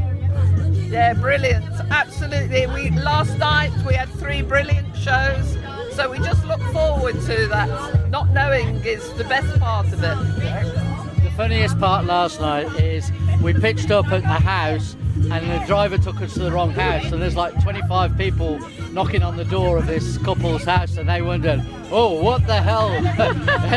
Yeah, 0.90 1.14
brilliant. 1.14 1.64
Absolutely. 1.90 2.66
We 2.66 2.90
last 2.90 3.38
night 3.38 3.72
we 3.86 3.94
had 3.94 4.10
three 4.10 4.42
brilliant 4.42 4.94
shows, 4.94 5.56
so 5.94 6.10
we 6.10 6.18
just 6.18 6.44
look 6.46 6.62
forward 6.72 7.14
to 7.14 7.46
that. 7.48 8.10
Not 8.10 8.30
knowing 8.30 8.76
is 8.84 9.12
the 9.14 9.24
best 9.24 9.58
part 9.60 9.86
of 9.86 10.02
it. 10.02 11.22
The 11.22 11.30
funniest 11.36 11.78
part 11.78 12.06
last 12.06 12.40
night 12.40 12.66
is 12.80 13.10
we 13.42 13.52
pitched 13.52 13.90
up 13.90 14.06
at 14.08 14.22
a 14.22 14.26
house 14.26 14.96
and 15.30 15.50
the 15.50 15.64
driver 15.66 15.98
took 15.98 16.20
us 16.20 16.34
to 16.34 16.40
the 16.40 16.50
wrong 16.50 16.70
house 16.70 17.12
and 17.12 17.20
there's 17.20 17.36
like 17.36 17.60
25 17.62 18.16
people 18.16 18.58
knocking 18.92 19.22
on 19.22 19.36
the 19.36 19.44
door 19.44 19.78
of 19.78 19.86
this 19.86 20.18
couple's 20.18 20.64
house 20.64 20.96
and 20.96 21.08
they 21.08 21.22
wondered, 21.22 21.62
oh, 21.90 22.22
what 22.22 22.46
the 22.46 22.60
hell? 22.60 22.90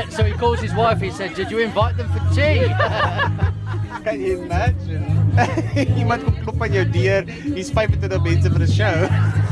so 0.10 0.24
he 0.24 0.34
calls 0.34 0.60
his 0.60 0.74
wife, 0.74 1.02
he 1.02 1.12
said, 1.12 1.34
did 1.34 1.52
you 1.52 1.60
invite 1.60 1.98
them 1.98 2.10
for 2.12 2.20
tea? 2.34 2.68
Can 4.04 4.22
you 4.22 4.42
imagine? 4.44 5.26
Iemand 5.98 6.24
kom 6.24 6.36
klop 6.46 6.62
aan 6.62 6.72
jou 6.72 6.86
deur. 6.86 7.26
Hier's 7.26 7.72
25 7.74 8.22
mense 8.22 8.50
vir 8.54 8.62
'n 8.62 8.70
show. 8.70 8.96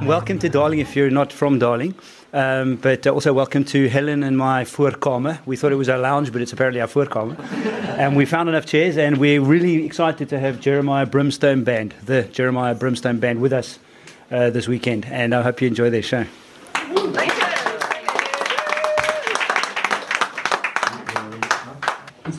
Welcome 0.06 0.40
to 0.40 0.50
Darling 0.50 0.80
if 0.80 0.96
you're 0.96 1.10
not 1.10 1.32
from 1.32 1.60
Darling. 1.60 1.96
Um, 2.34 2.76
but 2.76 3.08
uh, 3.08 3.12
also 3.14 3.32
welcome 3.32 3.64
to 3.66 3.88
Helen 3.88 4.24
and 4.24 4.38
my 4.38 4.66
voorkamer. 4.66 5.40
We 5.46 5.56
thought 5.56 5.72
it 5.72 5.76
was 5.76 5.88
our 5.88 5.98
lounge, 5.98 6.34
but 6.34 6.42
it's 6.42 6.52
apparently 6.52 6.82
our 6.82 6.88
voorkamer. 6.88 7.40
and 7.98 8.18
we 8.18 8.26
found 8.26 8.50
enough 8.50 8.66
chairs, 8.66 8.98
and 8.98 9.18
we're 9.18 9.42
really 9.42 9.86
excited 9.86 10.28
to 10.30 10.40
have 10.40 10.60
Jeremiah 10.60 11.06
Brimstone 11.06 11.64
Band, 11.64 11.94
the 12.04 12.24
Jeremiah 12.24 12.76
Brimstone 12.76 13.20
Band, 13.20 13.40
with 13.40 13.54
us 13.54 13.80
uh, 14.32 14.50
this 14.50 14.68
weekend. 14.68 15.06
And 15.06 15.34
I 15.34 15.44
hope 15.44 15.62
you 15.62 15.70
enjoy 15.70 15.90
their 15.90 16.04
show. 16.04 16.26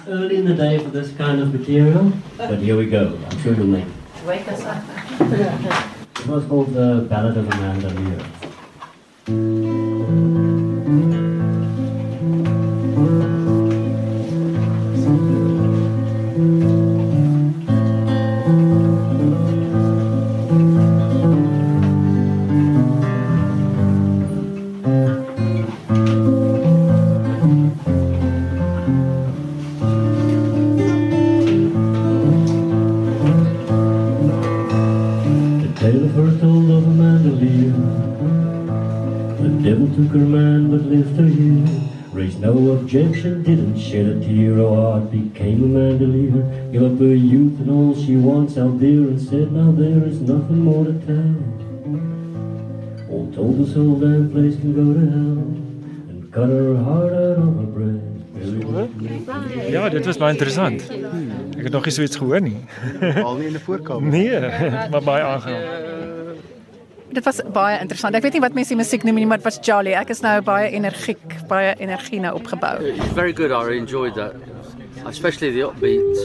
Early 0.09 0.37
in 0.37 0.47
the 0.47 0.55
day 0.55 0.79
for 0.79 0.89
this 0.89 1.13
kind 1.17 1.41
of 1.41 1.53
material, 1.53 2.13
but 2.37 2.59
here 2.59 2.77
we 2.77 2.87
go. 2.87 3.19
I'm 3.31 3.39
sure 3.41 3.55
you'll 3.55 3.67
make 3.67 3.85
it. 3.85 4.25
Wake 4.27 4.49
us 4.49 4.65
up. 4.65 4.83
It 6.21 6.27
was 6.27 6.45
called 6.47 6.73
the 6.73 7.07
Ballad 7.09 7.37
of 7.37 7.47
Amanda 7.53 7.89
Lear. 9.27 9.68
Wants 48.49 48.59
out 48.59 48.81
there 48.81 49.09
and 49.11 49.21
said, 49.21 49.53
Now 49.53 49.73
there 49.73 50.07
is 50.07 50.21
nothing 50.21 50.65
more 50.65 50.85
to 50.85 50.95
tell. 51.07 51.37
All 53.11 53.31
told 53.33 53.59
this 53.59 53.75
whole 53.75 53.99
damn 54.01 54.31
place 54.31 54.57
can 54.57 54.73
go 54.75 54.93
to 54.93 55.05
hell 55.15 55.39
and 56.11 56.33
cut 56.33 56.49
her 56.49 56.77
heart 56.77 57.13
out 57.13 57.39
of 57.45 57.57
her 57.61 57.69
breast. 57.77 58.05
Ja, 59.69 59.89
dit 59.89 60.07
was 60.07 60.17
baie 60.21 60.33
interessant. 60.33 60.85
Ek 61.59 61.65
het 61.67 61.73
nog 61.75 61.85
nie 61.89 61.93
so 61.93 62.03
iets 62.07 62.17
gehoor 62.21 62.41
nie. 62.41 62.61
Al 63.25 63.37
nie 63.37 63.49
in 63.49 63.57
'n 63.57 63.61
voorkamer. 63.65 64.09
Nee, 64.13 64.41
maar 64.93 65.03
baie 65.03 65.23
aangenaam. 65.25 66.37
Dit 67.13 67.25
was 67.25 67.41
baie 67.53 67.81
interessant. 67.81 68.15
Ek 68.15 68.23
weet 68.23 68.33
nie 68.39 68.45
wat 68.45 68.55
mense 68.55 68.71
die 68.71 68.79
musiek 68.79 69.03
noem 69.03 69.19
nie, 69.19 69.27
maar 69.27 69.43
dit 69.43 69.49
was 69.51 69.59
jolly. 69.61 69.93
Ek 69.93 70.13
is 70.15 70.21
nou 70.23 70.41
baie 70.43 70.71
energiek, 70.71 71.41
baie 71.49 71.75
energie 71.79 72.21
nou 72.21 72.37
opgebou. 72.39 72.95
Very 73.15 73.33
good. 73.33 73.51
I 73.51 73.77
enjoyed 73.77 74.15
that, 74.15 74.35
especially 75.05 75.51
the 75.51 75.67
upbeat 75.67 76.17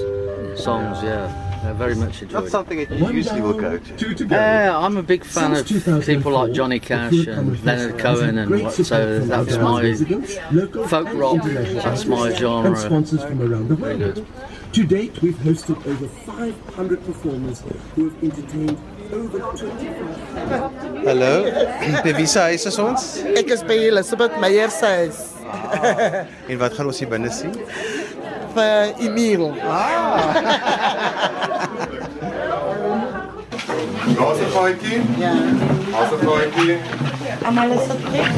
songs. 0.55 1.01
Yeah, 1.01 1.52
I 1.63 1.71
very 1.71 1.95
much 1.95 2.21
enjoyed. 2.21 2.43
Not 2.43 2.49
something 2.51 2.77
that 2.77 2.91
you 2.91 3.09
usually 3.11 3.41
will 3.41 3.53
go 3.53 3.77
to. 3.77 4.25
Yeah, 4.29 4.77
I'm 4.77 4.97
a 4.97 5.03
big 5.03 5.23
fan 5.23 5.53
of 5.53 6.05
people 6.05 6.31
like 6.33 6.51
Johnny 6.53 6.79
Cash 6.79 7.27
and 7.27 7.63
Leonard 7.63 7.97
Cohen, 7.99 8.37
and 8.37 8.63
what, 8.63 8.73
so 8.73 9.19
that 9.19 9.45
was 9.45 9.57
my 9.59 9.93
folk 10.87 11.07
rock. 11.13 11.43
That's 11.43 12.05
my 12.05 12.27
and 12.29 12.37
genre. 12.37 12.75
sponsors 12.75 13.23
from 13.23 13.41
around 13.41 13.69
the 13.69 13.75
Very 13.75 13.97
world. 13.97 14.15
good. 14.15 14.25
To 14.73 14.83
date, 14.83 15.21
we've 15.21 15.35
hosted 15.37 15.77
over 15.87 16.07
500 16.07 17.05
performers 17.05 17.61
who 17.95 18.09
have 18.09 18.23
entertained 18.23 18.77
over 19.13 19.39
25. 19.39 21.05
Hallo. 21.05 21.43
By 22.03 22.13
wie 22.17 22.25
se 22.25 22.39
huis 22.39 22.65
is 22.65 22.79
ons? 22.79 23.03
Ek 23.37 23.51
is 23.51 23.63
by 23.63 23.77
Elizabeth 23.91 24.39
Meyer 24.41 24.69
se 24.69 24.89
huis. 24.97 25.19
En 26.49 26.57
wat 26.57 26.73
gaan 26.73 26.89
ons 26.89 26.99
hier 26.99 27.09
binne 27.11 27.29
sien? 27.31 27.53
Vir 28.53 28.93
Emil. 28.99 29.53
Daar's 34.17 34.39
'n 34.39 34.49
gaatjie. 34.55 35.01
Ja. 35.17 35.33
Daar's 35.91 36.11
'n 36.11 36.19
gaatjie. 36.27 36.77
Almal 37.45 37.71
is 37.71 37.87
op 37.93 38.01
plek. 38.09 38.31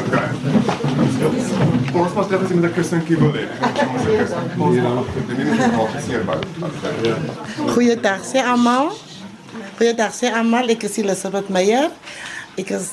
Okay. 0.00 0.28
Ons 1.92 2.12
moet 2.14 2.30
net 2.30 2.54
met 2.54 2.70
'n 2.70 2.74
kussentjie 2.74 3.16
wil 3.16 3.32
hê. 3.32 3.44
Ons 3.44 4.02
het 4.04 4.10
'n 4.10 4.18
kussentjie. 4.18 4.82
Ja, 4.82 4.90
dit 5.26 5.38
is 5.38 5.58
nie 5.58 5.76
nog 5.76 5.90
seer 6.06 6.24
by. 6.24 6.38
Goeiedag 7.72 8.20
sê 8.32 8.38
almal. 8.44 8.92
Goeiedag 9.76 10.12
sê 10.14 10.26
almal. 10.32 10.68
Ek 10.68 10.82
is 10.82 10.96
Elizabeth 10.96 11.48
Meyer. 11.48 11.90
Ek 12.56 12.70
is 12.70 12.88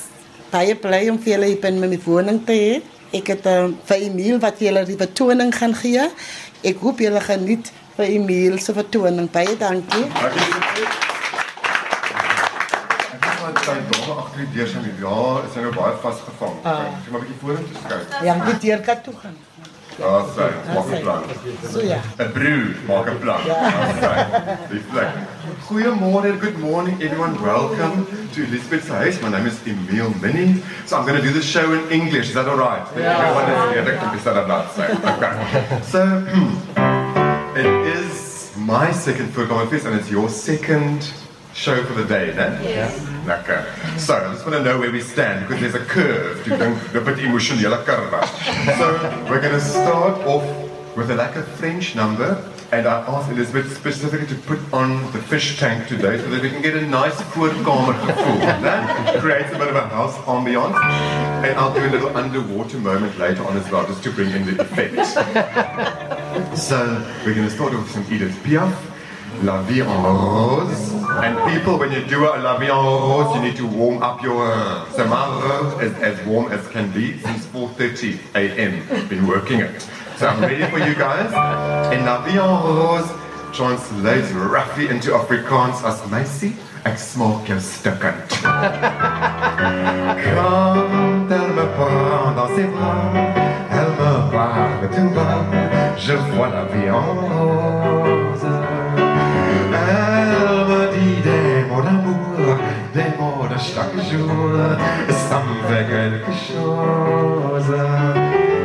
baie 0.51 0.75
bly 0.75 1.09
om 1.09 1.19
vir 1.19 1.33
julle 1.33 1.45
hier 1.45 1.65
in 1.65 1.79
my 1.79 1.99
woning 2.05 2.45
te 2.45 2.53
hê. 2.53 2.81
Ek 3.09 3.31
het 3.33 3.45
um, 3.49 3.71
vir 3.89 4.03
Emil 4.05 4.37
wat 4.43 4.59
julle 4.61 4.83
die 4.85 4.97
betoning 4.97 5.49
gaan 5.55 5.73
gee. 5.73 6.03
Ek 6.61 6.81
hoop 6.83 6.99
julle 7.01 7.21
geniet 7.25 7.71
vir 7.95 8.05
Emil 8.05 8.59
se 8.61 8.75
betoning. 8.77 9.29
Baie 9.33 9.55
dankie. 9.57 10.05
Sy 13.59 13.75
dogter 13.89 14.19
agter 14.21 14.39
die 14.43 14.47
deur 14.53 14.69
sy 14.69 14.81
ja, 15.01 15.17
is 15.45 15.57
hy 15.57 15.63
nou 15.65 15.73
baie 15.73 15.97
vasgevang. 16.03 16.55
Ah. 16.63 16.85
Sy 17.03 17.11
maar 17.13 17.21
'n 17.21 17.25
bietjie 17.25 17.39
vorentoe 17.41 17.81
skuif. 17.81 18.23
Ja, 18.25 18.35
moet 18.37 18.61
deur 18.61 18.81
kat 18.85 19.03
toe 19.03 19.13
gaan. 19.21 19.37
Daar 19.99 20.23
sê, 20.35 20.47
maak 20.73 20.87
'n 20.91 21.01
plan. 21.03 21.23
So 21.73 21.79
ja. 21.81 21.99
'n 22.17 22.31
Broer, 22.31 22.75
maak 22.87 23.07
'n 23.09 23.19
plan. 23.19 23.41
Daar 23.47 23.93
sê. 24.01 24.79
Plek. 24.91 25.11
Goeiemôre, 25.67 26.31
good 26.39 26.57
morning 26.57 27.01
everyone. 27.01 27.33
Welcome 27.41 28.05
to 28.33 28.39
Elizabeth's 28.43 28.87
house. 28.87 29.21
My 29.21 29.29
name 29.29 29.47
is 29.47 29.57
Emil 29.65 30.09
Minnie. 30.21 30.63
So 30.85 30.97
I'm 30.97 31.05
going 31.05 31.19
to 31.21 31.25
do 31.27 31.33
the 31.33 31.41
show 31.41 31.73
in 31.73 31.81
English. 31.89 32.27
Is 32.29 32.33
that 32.33 32.47
all 32.47 32.57
right? 32.57 32.83
Yeah. 32.97 33.17
Everyone 33.17 33.47
is 33.51 33.73
here. 33.73 33.83
That 33.83 34.15
is 34.15 34.23
that 34.23 34.47
not 34.47 34.65
so. 34.75 34.83
Okay. 35.13 35.33
So 35.93 36.01
it 37.63 37.71
is 37.97 38.51
my 38.55 38.91
second 38.91 39.27
Voorkomen 39.35 39.67
Fest 39.69 39.85
and 39.85 39.95
it's 39.99 40.09
your 40.09 40.29
second 40.29 41.11
show 41.53 41.83
for 41.83 41.93
the 41.93 42.05
day, 42.05 42.33
no? 42.35 42.47
Yes. 42.63 43.08
So 43.97 44.15
I 44.15 44.33
just 44.33 44.45
want 44.45 44.57
to 44.57 44.63
know 44.63 44.79
where 44.79 44.91
we 44.91 45.01
stand 45.01 45.47
because 45.47 45.61
there's 45.61 45.75
a 45.75 45.85
curve 45.85 46.43
curve. 46.45 46.85
So 48.77 49.25
we're 49.29 49.41
going 49.41 49.53
to 49.53 49.61
start 49.61 50.19
off 50.25 50.45
with 50.97 51.11
a 51.11 51.15
like 51.15 51.35
a 51.35 51.43
French 51.43 51.95
number 51.95 52.43
and 52.71 52.87
I 52.87 52.99
asked 53.01 53.31
Elizabeth 53.31 53.75
specifically 53.75 54.27
to 54.27 54.35
put 54.43 54.59
on 54.71 55.11
the 55.11 55.19
fish 55.19 55.57
tank 55.59 55.87
today 55.87 56.19
so 56.19 56.29
that 56.29 56.41
we 56.41 56.49
can 56.49 56.61
get 56.61 56.75
a 56.75 56.85
nice 56.85 57.15
voorkamer 57.33 57.93
gevoel. 57.93 58.39
That 58.61 59.19
creates 59.19 59.51
a 59.51 59.57
bit 59.57 59.69
of 59.69 59.75
a 59.75 59.87
house 59.87 60.15
ambiance. 60.25 60.75
And 61.45 61.57
I'll 61.57 61.73
do 61.73 61.83
a 61.83 61.89
little 61.89 62.15
underwater 62.15 62.77
moment 62.77 63.17
later 63.17 63.43
on 63.45 63.57
as 63.57 63.71
well 63.71 63.87
just 63.87 64.03
to 64.03 64.11
bring 64.11 64.29
in 64.31 64.45
the 64.45 64.61
effect. 64.61 64.95
So 66.57 66.77
we're 67.25 67.33
going 67.33 67.47
to 67.47 67.55
start 67.55 67.73
off 67.73 67.83
with 67.83 67.91
some 67.91 68.13
Edith 68.13 68.35
Piaf. 68.43 68.75
La 69.43 69.61
Vie 69.61 69.81
en 69.81 70.03
Rose. 70.03 70.98
And 71.17 71.37
people, 71.51 71.77
when 71.77 71.91
you 71.91 72.05
do 72.05 72.25
a 72.25 72.37
La 72.37 72.57
Vie 72.57 72.69
en 72.69 72.83
Rose, 72.83 73.35
you 73.35 73.41
need 73.41 73.57
to 73.57 73.67
warm 73.67 74.01
up 74.01 74.21
your... 74.21 74.51
Uh, 74.51 74.85
rose 74.97 75.81
is 75.81 75.93
as 76.01 76.25
warm 76.25 76.51
as 76.51 76.67
can 76.69 76.91
be 76.91 77.17
since 77.19 77.45
4.30 77.47 78.19
a.m. 78.35 79.07
Been 79.09 79.27
working 79.27 79.59
it. 79.59 79.81
So 80.17 80.27
I'm 80.27 80.41
ready 80.41 80.65
for 80.69 80.79
you 80.79 80.95
guys. 80.95 81.33
And 81.93 82.05
La 82.05 82.21
Vie 82.25 82.39
en 82.39 82.63
Rose 82.63 83.09
translates 83.53 84.31
roughly 84.31 84.87
into 84.87 85.11
Afrikaans 85.11 85.83
as 85.83 85.99
Meisie, 86.11 86.53
ek 86.85 86.97
smaak 86.97 87.47
jou 87.49 87.59
stukkend. 87.59 88.29
Quand 90.35 90.75
elle 91.29 91.53
me 91.53 91.65
prend 91.75 92.31
dans 92.35 92.47
ses 92.55 92.63
bras, 92.63 93.11
elle 93.71 93.91
me 93.99 94.31
parle 94.31 94.89
tout 94.93 95.09
bas, 95.15 95.43
je 95.97 96.13
vois 96.13 96.49
la 96.49 96.65
vie 96.65 96.89
en 96.89 97.01
rose. 97.01 98.78
Chaque 103.59 103.99
jour, 104.09 104.51
ça 105.09 105.41
me 105.45 105.55
fait 105.67 105.85
quelque 105.85 106.31
chose. 106.31 107.75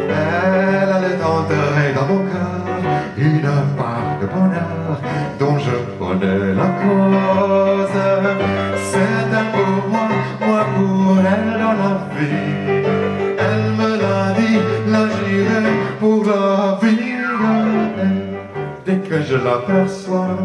Elle 0.08 0.90
a 0.90 1.00
le 1.00 1.18
tendresse 1.18 1.94
dans 1.96 2.06
mon 2.06 2.22
cœur, 2.30 2.62
une 3.16 3.50
part 3.76 4.18
de 4.20 4.26
bonheur 4.26 5.00
dont 5.40 5.58
je 5.58 5.76
connais 5.98 6.54
la 6.54 6.68
cause. 6.80 8.00
C'est 8.90 9.28
un 9.40 9.46
pour 9.54 9.90
moi, 9.90 10.08
moi 10.40 10.62
pour 10.76 11.18
elle 11.18 11.52
dans 11.58 11.76
la 11.82 11.94
vie. 12.16 12.54
Elle 13.46 13.66
me 13.78 13.90
l'a 14.02 14.32
dit, 14.38 14.60
là 14.90 15.04
pour 15.98 16.24
la 16.24 16.78
vie. 16.80 17.00
Dès 18.86 18.98
que 18.98 19.22
je 19.22 19.36
l'aperçois, 19.36 20.36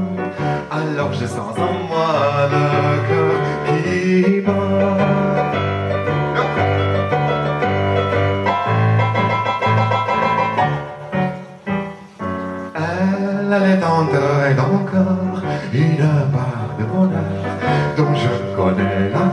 alors 0.72 1.14
je 1.14 1.26
sens 1.26 1.56
en 1.58 1.74
moi 1.88 2.48
le 2.52 3.08
cœur. 3.08 3.49
Elle 4.22 4.34
a 13.54 13.60
les 13.60 13.80
tendres 13.80 14.12
dans 14.58 14.68
mon 14.68 14.84
corps, 14.84 15.42
une 15.74 15.98
part 16.34 16.76
de 16.78 16.84
bonheur 16.84 17.46
dont 17.96 18.14
je 18.14 18.32
connais 18.58 19.10
la 19.14 19.24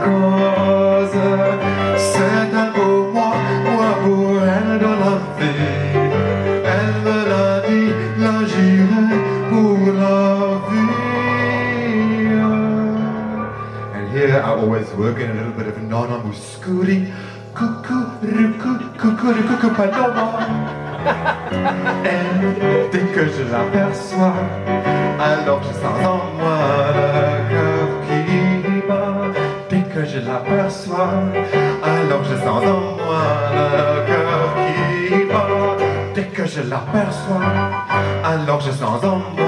dès 22.91 23.05
que 23.13 23.27
je 23.27 23.43
l'aperçois, 23.51 24.33
alors 25.19 25.61
je 25.61 25.73
sens 25.73 26.05
en 26.05 26.19
moi 26.37 26.57
le 26.95 27.37
cœur 27.51 27.87
qui 28.07 28.87
bat. 28.87 29.21
Dès 29.69 29.83
que 29.93 30.05
je 30.05 30.19
l'aperçois, 30.19 31.11
alors 31.83 32.23
je 32.23 32.35
sens 32.37 32.63
en 32.63 32.81
moi 32.97 33.23
le 33.53 34.07
cœur 34.07 34.49
qui 35.09 35.25
bat. 35.25 35.49
Dès 36.15 36.23
que 36.23 36.45
je 36.45 36.61
l'aperçois, 36.61 37.45
alors 38.25 38.61
je 38.61 38.71
sens 38.71 39.03
en 39.03 39.17
moi 39.37 39.46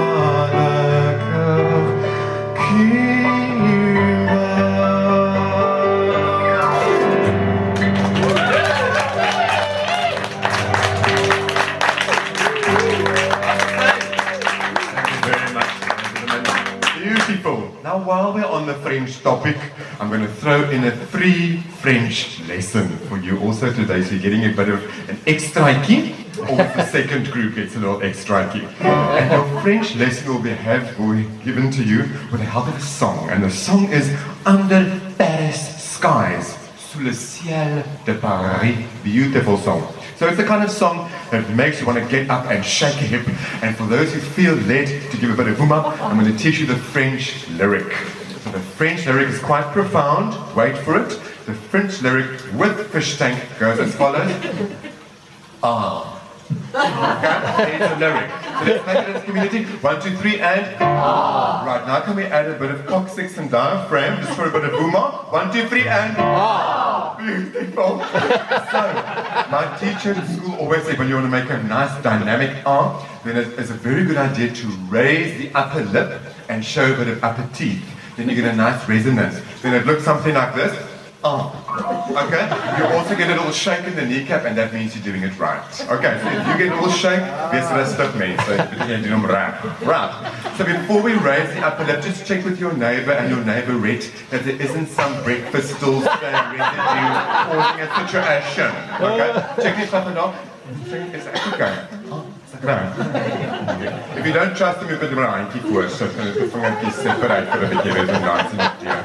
while 18.10 18.34
we're 18.34 18.44
on 18.44 18.66
the 18.66 18.74
French 18.74 19.22
topic, 19.22 19.56
I'm 20.00 20.08
going 20.08 20.22
to 20.22 20.32
throw 20.42 20.68
in 20.68 20.82
a 20.82 20.90
free 20.90 21.58
French 21.80 22.40
lesson 22.48 22.88
for 23.06 23.16
you 23.16 23.38
also 23.38 23.72
today. 23.72 24.02
So 24.02 24.14
you're 24.14 24.22
getting 24.22 24.46
a 24.46 24.52
bit 24.52 24.68
of 24.68 24.82
an 25.08 25.16
extra 25.28 25.80
key. 25.84 26.16
Or 26.40 26.56
the 26.56 26.86
second 26.86 27.30
group 27.30 27.54
gets 27.54 27.76
a 27.76 27.78
little 27.78 28.02
extra 28.02 28.50
key. 28.52 28.66
And 28.80 29.30
your 29.30 29.62
French 29.62 29.94
lesson 29.94 30.26
will 30.26 30.42
be 30.42 30.50
have 30.50 30.98
will 30.98 31.14
be 31.14 31.28
given 31.44 31.70
to 31.70 31.84
you 31.84 31.98
with 32.32 32.40
the 32.40 32.46
help 32.46 32.66
of 32.66 32.74
a 32.74 32.80
song. 32.80 33.30
And 33.30 33.44
the 33.44 33.50
song 33.50 33.88
is 33.92 34.12
Under 34.44 35.00
Paris 35.16 35.62
Skies. 35.78 36.59
Sous 37.00 37.06
le 37.06 37.12
ciel 37.14 37.84
de 38.04 38.12
Paris. 38.12 38.74
Beautiful 39.02 39.56
song. 39.56 39.82
So 40.16 40.28
it's 40.28 40.36
the 40.36 40.44
kind 40.44 40.62
of 40.62 40.70
song 40.70 41.08
that 41.30 41.48
makes 41.48 41.80
you 41.80 41.86
want 41.86 41.98
to 41.98 42.06
get 42.06 42.28
up 42.28 42.44
and 42.50 42.62
shake 42.62 42.96
a 42.96 43.06
hip. 43.06 43.26
And 43.62 43.74
for 43.74 43.86
those 43.86 44.12
who 44.12 44.20
feel 44.20 44.54
led 44.54 45.10
to 45.10 45.16
give 45.16 45.30
a 45.30 45.34
bit 45.34 45.48
of 45.48 45.56
boom 45.56 45.72
I'm 45.72 46.18
going 46.18 46.30
to 46.30 46.36
teach 46.36 46.58
you 46.58 46.66
the 46.66 46.76
French 46.76 47.48
lyric. 47.50 47.90
So 48.44 48.50
the 48.50 48.60
French 48.60 49.06
lyric 49.06 49.28
is 49.28 49.38
quite 49.38 49.64
profound. 49.72 50.34
Wait 50.54 50.76
for 50.76 51.02
it. 51.02 51.08
The 51.46 51.54
French 51.54 52.02
lyric 52.02 52.38
with 52.52 52.92
fish 52.92 53.16
tank 53.16 53.42
goes 53.58 53.78
as 53.78 53.94
follows. 53.94 54.30
Ah. 55.62 56.16
Okay, 56.74 57.76
it's 57.76 57.92
a 57.92 57.98
lyric. 57.98 58.30
So 58.30 58.64
let's 58.64 58.86
make 58.86 59.08
it 59.08 59.16
as 59.16 59.24
community. 59.24 59.64
One, 59.82 60.00
two, 60.00 60.16
three, 60.16 60.40
and 60.40 60.76
ah. 60.80 61.62
Right, 61.66 61.86
now 61.86 62.00
can 62.00 62.16
we 62.16 62.24
add 62.24 62.48
a 62.48 62.58
bit 62.58 62.70
of 62.70 62.86
coccyx 62.86 63.36
and 63.36 63.50
diaphragm 63.50 64.22
just 64.22 64.36
for 64.36 64.46
a 64.46 64.50
bit 64.50 64.64
of 64.64 64.72
boom 64.72 64.96
up? 64.96 65.30
One, 65.32 65.52
two, 65.52 65.68
three, 65.68 65.86
and 65.86 66.16
ah. 66.18 66.79
Beautiful. 67.20 67.98
so, 68.72 68.80
my 69.50 69.76
teacher 69.80 70.12
at 70.14 70.26
school 70.28 70.54
always 70.56 70.84
said 70.84 70.98
when 70.98 71.08
you 71.08 71.14
want 71.14 71.26
to 71.26 71.30
make 71.30 71.50
a 71.50 71.62
nice 71.64 72.02
dynamic 72.02 72.64
arm, 72.66 73.04
then 73.24 73.36
it- 73.36 73.58
it's 73.58 73.70
a 73.70 73.74
very 73.74 74.04
good 74.04 74.16
idea 74.16 74.52
to 74.52 74.66
raise 74.88 75.36
the 75.38 75.50
upper 75.54 75.82
lip 75.82 76.20
and 76.48 76.64
show 76.64 76.92
a 76.92 76.96
bit 76.96 77.08
of 77.08 77.22
upper 77.22 77.46
teeth. 77.54 77.82
Then 78.16 78.28
you 78.28 78.34
get 78.36 78.52
a 78.52 78.56
nice 78.56 78.88
resonance. 78.88 79.40
Then 79.62 79.74
it 79.74 79.86
looks 79.86 80.04
something 80.04 80.34
like 80.34 80.54
this. 80.54 80.72
Oh. 81.22 81.52
Okay? 82.10 82.48
You 82.78 82.96
also 82.96 83.14
get 83.14 83.30
a 83.30 83.34
little 83.34 83.52
shake 83.52 83.84
in 83.84 83.94
the 83.94 84.06
kneecap, 84.06 84.46
and 84.46 84.56
that 84.56 84.72
means 84.72 84.94
you're 84.94 85.04
doing 85.04 85.22
it 85.22 85.38
right. 85.38 85.60
Okay, 85.88 86.18
so 86.22 86.28
if 86.28 86.46
you 86.48 86.64
get 86.64 86.72
a 86.72 86.74
little 86.76 86.90
shake, 86.90 87.20
guess 87.52 87.70
what 87.70 87.80
a 87.80 87.86
stip 87.86 88.14
means. 88.16 88.42
So 88.46 88.52
you 88.52 88.78
can 88.88 89.02
do 89.02 89.10
them 89.10 89.26
right. 89.26 89.54
So 90.56 90.64
before 90.64 91.02
we 91.02 91.14
raise 91.14 91.52
the 91.54 91.60
upper 91.60 91.84
lip, 91.84 92.02
just 92.02 92.26
check 92.26 92.44
with 92.44 92.58
your 92.58 92.72
neighbor 92.72 93.12
and 93.12 93.28
your 93.30 93.44
neighborette 93.44 94.10
that 94.30 94.44
there 94.44 94.60
isn't 94.60 94.86
some 94.86 95.22
breakfast 95.22 95.76
stool 95.76 96.00
stand 96.00 96.58
residue 96.58 97.10
causing 97.52 97.80
a 97.80 97.88
situation. 98.00 98.70
Okay? 99.00 99.62
Check 99.62 99.76
this 99.76 99.92
up 99.92 100.06
and 100.06 100.14
down. 100.16 100.34
Is 100.86 101.26
okay? 101.26 102.30
If 102.62 104.26
you 104.26 104.32
don't 104.32 104.54
trust 104.54 104.80
them, 104.80 104.90
you 104.90 104.96
put 104.96 105.10
them 105.10 105.18
on 105.18 105.24
handjie 105.24 105.60
voor, 105.60 105.88
so 105.88 106.06
kan 106.16 106.26
het 106.26 106.36
vingertjies 106.52 107.00
separate 107.02 107.48
'n 107.56 107.68
bietjie 107.68 107.92
resonansie 107.92 108.56
met 108.56 108.72
jou. 108.80 108.98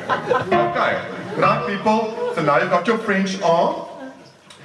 Okay. 0.69 0.95
Right 1.37 1.65
people, 1.65 2.31
so 2.35 2.41
now 2.41 2.57
you've 2.57 2.69
got 2.69 2.85
your 2.85 2.99
French 2.99 3.41
on. 3.41 3.85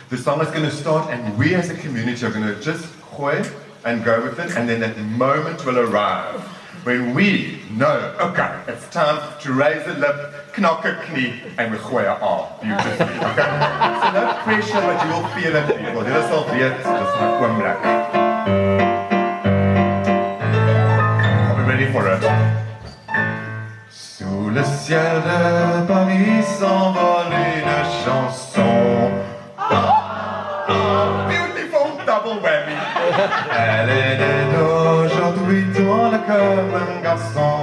The 0.08 0.16
song 0.16 0.40
is 0.40 0.48
going 0.48 0.64
to 0.64 0.74
start 0.74 1.10
and 1.10 1.38
we 1.38 1.54
as 1.54 1.70
a 1.70 1.74
community 1.74 2.26
are 2.26 2.32
going 2.32 2.46
to 2.46 2.60
just 2.60 2.84
gooi 3.16 3.46
and 3.84 4.04
go 4.04 4.20
with 4.22 4.38
it 4.38 4.56
and 4.56 4.68
then 4.68 4.80
that 4.80 4.96
moment 4.98 5.64
will 5.64 5.78
arrive 5.78 6.40
when 6.84 7.14
we 7.14 7.60
know, 7.76 8.14
okay, 8.20 8.50
it's 8.66 8.88
time 8.88 9.18
to 9.40 9.52
raise 9.52 9.84
the 9.84 9.94
lip, 9.94 10.16
knock 10.58 10.84
a 10.84 10.96
knee, 11.12 11.40
and 11.58 11.70
we 11.70 11.78
gooi 11.78 12.04
'n 12.04 12.16
arm. 12.20 12.46
Beautifully, 12.60 13.18
okay? 13.28 13.50
So 14.02 14.10
no 14.12 14.22
pressure, 14.44 14.80
but 14.80 15.04
you 15.04 15.10
will 15.12 15.26
feel 15.36 15.54
it. 15.56 15.94
Wil 15.94 16.04
dit 16.04 16.24
sal 16.28 16.44
weet, 16.50 16.76
dis 16.76 17.12
my 17.20 17.28
oomblik. 17.40 17.99
Sous 24.50 24.56
le 24.56 24.64
ciel 24.64 25.22
de 25.22 25.86
Paris 25.86 26.42
s'envole 26.42 27.32
une 27.54 27.84
chanson. 28.04 29.12
Ah, 29.56 30.64
ah, 30.66 31.28
beautiful 31.28 31.92
double. 32.04 32.48
Elle 33.56 33.90
est 33.90 34.18
née 34.18 34.58
aujourd'hui 35.04 35.66
dans 35.72 36.10
le 36.10 36.18
cœur 36.26 36.64
d'un 36.72 37.00
garçon. 37.00 37.60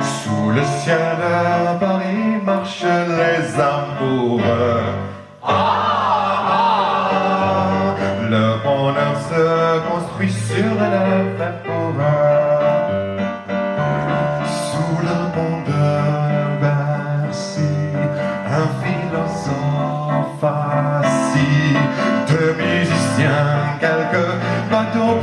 Sous 0.00 0.50
le 0.50 0.64
ciel 0.64 1.16
de 1.18 1.78
Paris 1.78 2.40
marchent 2.42 2.84
les 2.84 3.60
amoureux. 3.60 5.17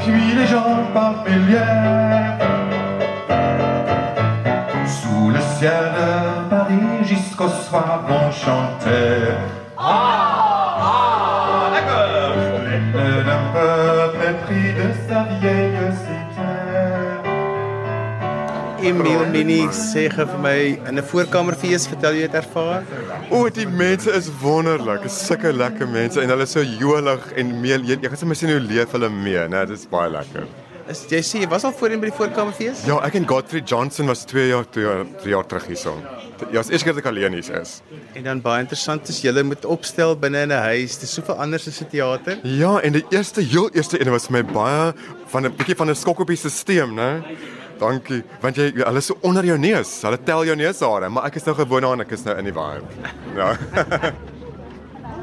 Puis 0.06 0.36
les 0.36 0.48
gens 0.48 0.78
par 0.94 1.24
milliers. 1.26 1.58
Sous 4.86 5.30
le 5.32 5.42
ciel 5.58 5.86
de 6.00 6.50
Paris, 6.50 7.04
jusqu'au 7.04 7.50
soir 7.50 8.02
vont 8.08 8.32
chanter. 8.32 9.34
Ah, 9.78 10.25
Emil 18.86 19.24
Minnie 19.34 19.66
sê 19.74 20.04
gou 20.14 20.28
vir 20.30 20.42
my 20.44 20.58
in 20.90 21.00
'n 21.00 21.04
voorkamerfees 21.10 21.88
vertel 21.90 22.20
jy 22.20 22.28
dit 22.28 22.36
ervaar? 22.38 22.84
O, 23.32 23.50
die 23.50 23.66
mense 23.66 24.12
is 24.14 24.28
wonderlik. 24.44 25.08
Is 25.10 25.16
sulke 25.26 25.50
lekker 25.52 25.88
mense 25.90 26.22
en 26.22 26.30
hulle 26.30 26.46
is 26.46 26.52
so 26.54 26.62
jolig 26.62 27.32
en 27.36 27.62
mee 27.62 27.80
jy, 27.80 27.98
jy 28.04 28.10
gaan 28.12 28.22
sommer 28.22 28.38
sien 28.38 28.52
hoe 28.54 28.60
leef 28.60 28.92
hulle 28.94 29.10
mee, 29.10 29.48
né? 29.50 29.66
Dit 29.66 29.80
is 29.80 29.88
baie 29.90 30.12
lekker. 30.14 30.46
Is 30.88 31.02
jy 31.10 31.24
sê 31.26 31.42
jy 31.42 31.50
was 31.50 31.66
al 31.66 31.74
voorheen 31.74 32.00
by 32.00 32.12
die 32.12 32.18
voorkamerfees? 32.20 32.86
Ja, 32.86 33.00
ek 33.02 33.16
en 33.16 33.26
Godfrey 33.26 33.64
Johnson 33.66 34.06
was 34.06 34.22
2 34.30 34.50
jaar 34.52 34.70
2 34.70 34.86
jaar, 34.86 35.04
3 35.24 35.34
jaar 35.34 35.48
terug 35.50 35.66
hierso. 35.66 35.96
Ja, 36.52 36.60
is 36.60 36.70
eers 36.70 36.84
keer 36.84 36.94
dat 36.94 37.02
ek 37.02 37.10
alleen 37.10 37.34
hier 37.34 37.62
is. 37.62 37.82
En 38.14 38.24
dan 38.24 38.42
baie 38.42 38.62
interessant 38.62 39.10
is 39.10 39.24
julle 39.26 39.42
moet 39.44 39.66
opstel 39.66 40.14
binne 40.16 40.46
in 40.46 40.52
'n 40.52 40.62
huis. 40.62 41.00
Dis 41.00 41.14
soveel 41.14 41.42
anders 41.42 41.68
as 41.68 41.82
'n 41.82 41.90
teater. 41.90 42.38
Ja, 42.44 42.80
en 42.82 42.94
die 42.94 43.06
eerste 43.10 43.42
heel 43.42 43.70
eerste 43.74 44.00
een 44.00 44.12
was 44.12 44.28
vir 44.28 44.44
my 44.44 44.44
baie 44.44 44.94
van 45.34 45.46
'n 45.46 45.56
bietjie 45.58 45.76
van 45.76 45.90
'n 45.90 45.96
skok 45.96 46.20
op 46.20 46.28
die 46.28 46.38
stelsel, 46.38 46.88
né? 46.94 47.24
Dankie. 47.80 48.22
Want 48.42 48.56
jy 48.60 48.70
hulle 48.78 49.02
is 49.02 49.10
so 49.12 49.18
onder 49.28 49.46
jou 49.48 49.58
neus. 49.60 49.92
Hulle 50.06 50.20
tel 50.24 50.46
jou 50.48 50.56
neushare, 50.56 51.10
maar 51.12 51.28
ek 51.30 51.36
is 51.42 51.48
nou 51.48 51.56
gewoond 51.58 51.84
daaraan, 51.84 52.06
ek 52.06 52.14
is 52.16 52.24
nou 52.28 52.38
in 52.40 52.50
die 52.50 52.56
vibe. 52.56 53.12
Ja. 53.40 53.50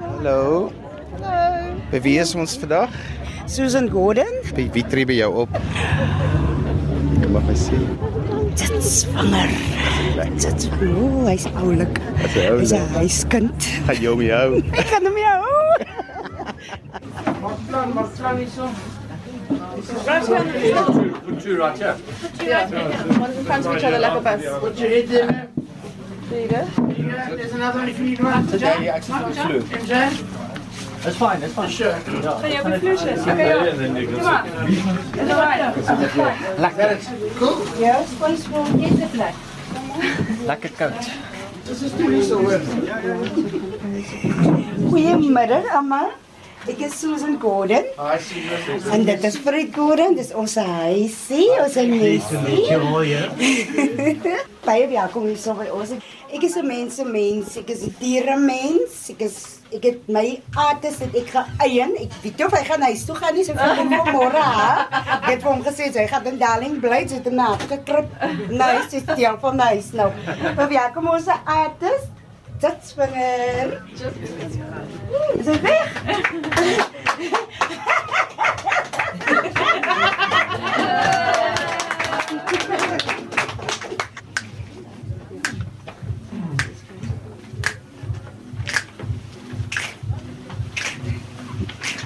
Hallo. 0.03 0.71
Hallo. 1.17 1.77
By 1.91 2.01
wie 2.05 2.19
is 2.21 2.35
ons 2.39 2.55
vandag? 2.61 2.93
Susan 3.51 3.89
Gordon. 3.91 4.33
By 4.57 4.69
wie 4.75 4.85
tree 4.87 5.07
by 5.09 5.17
jou 5.17 5.31
op? 5.45 5.57
Kom 7.23 7.33
maar 7.35 7.57
sê. 7.57 7.79
Dit 8.53 8.85
swanger. 8.85 9.51
Dit 10.37 10.67
swanger. 10.67 10.93
O, 10.93 11.25
hy's 11.27 11.49
oulik. 11.57 12.01
Hy's 12.37 12.73
'n 12.77 12.87
huiskind. 12.99 13.69
Gaan 13.89 14.01
jou 14.05 14.17
met 14.21 14.29
jou. 14.29 14.63
Ek 14.73 14.87
gaan 14.93 15.09
hom 15.09 15.17
jou. 15.17 15.41
Wat 17.43 17.59
plan, 17.69 17.93
Right 19.51 20.27
here 20.27 20.45
the 20.45 21.21
Put 21.25 21.41
two 21.41 21.57
right 21.59 21.79
here. 21.79 21.97
Put 22.21 22.39
two 22.39 22.51
right 22.51 22.69
here. 22.69 23.19
One 23.19 23.33
in 23.33 23.45
front 23.45 23.67
of 23.67 23.77
each 23.77 23.85
other 23.85 23.99
like 23.99 24.13
a 24.13 24.21
bus. 24.21 24.61
Put 24.61 24.79
your 24.79 24.89
head 24.89 25.09
them? 25.09 25.49
There 26.29 26.41
you 26.43 26.49
go. 26.49 26.65
There's 27.37 27.53
another 27.53 27.79
one 27.81 27.89
if 27.89 27.99
you 27.99 28.05
need 28.05 28.21
one. 28.23 28.47
Today, 28.47 28.85
yeah, 28.85 28.95
actually, 28.97 29.35
flew. 29.35 29.61
MJ? 29.61 29.93
That's 31.03 31.17
fine, 31.17 31.41
that's 31.41 31.53
fine. 31.53 31.69
Sure. 31.69 31.91
Yeah. 31.91 32.47
You 32.47 32.55
have 32.55 32.67
a 32.67 32.79
flution. 32.79 33.19
Okay, 33.19 33.51
Come 34.15 34.27
on. 34.27 34.47
It's 35.19 35.31
alright. 35.33 36.59
Like 36.61 36.77
that. 36.77 37.01
Cool? 37.37 37.67
Yes, 37.79 38.21
once 38.21 38.49
more. 38.49 38.65
Get 38.79 39.13
the. 39.13 39.35
Like 40.47 40.65
a 40.65 40.69
goat. 40.69 41.11
This 41.65 41.83
is 41.83 41.93
too 41.93 42.13
easy. 42.13 42.35
Goeiemiddag, 44.91 45.65
allemaal. 45.73 46.11
Ek 46.63 46.79
is 46.87 46.93
Susan 46.95 47.41
Gordon. 47.43 47.89
Hi 47.99 48.19
Susan. 48.23 48.93
En 48.95 49.03
dit 49.05 49.25
is 49.27 49.37
Fred 49.43 49.73
Gordon, 49.75 50.15
dis 50.15 50.29
ons 50.39 50.53
huisie, 50.63 51.49
ons 51.59 51.75
nesie. 51.75 52.77
Baie 54.69 54.85
welkom 54.93 55.27
hier 55.27 55.41
so 55.43 55.57
by 55.59 55.67
ons. 55.75 55.97
Ek 56.31 56.47
is 56.47 56.55
'n 56.55 56.63
mens, 56.69 57.01
'n 57.03 57.11
mens, 57.11 57.57
ek 57.59 57.75
is 57.75 57.83
'n 57.83 57.91
diere 57.99 58.39
mens. 58.39 59.11
Ek 59.11 59.27
is 59.27 59.59
ek 59.75 59.83
het 59.91 60.07
my 60.07 60.39
artes 60.55 61.03
het 61.03 61.11
ek 61.19 61.35
geëien. 61.35 61.99
Ek 61.99 62.15
weet 62.23 62.47
of 62.47 62.55
hy 62.55 62.63
gaan 62.71 62.87
huis 62.87 63.05
toe 63.11 63.19
gaan 63.19 63.35
nie, 63.35 63.43
so 63.43 63.59
vir 63.59 63.77
hom 63.83 63.91
môre. 64.15 64.39
ha. 64.39 64.87
Ek 65.19 65.31
het 65.35 65.43
hom 65.43 65.67
gesê 65.67 65.91
hy 65.91 66.07
gaan 66.07 66.27
in 66.31 66.39
Darling 66.39 66.79
bly, 66.79 67.09
sit 67.09 67.27
in 67.27 67.43
'n 67.43 67.47
afgekrip. 67.59 68.07
Nice, 68.55 68.87
dis 68.91 69.17
die 69.17 69.27
van 69.27 69.57
nice 69.57 69.91
nou. 69.97 70.13
Maar 70.55 70.69
welkom 70.69 71.09
ons 71.09 71.27
artes. 71.27 72.12
dat 72.63 72.77
zwanger. 72.85 73.83
Is 75.35 75.47
het 75.47 75.61
weg. 75.61 76.03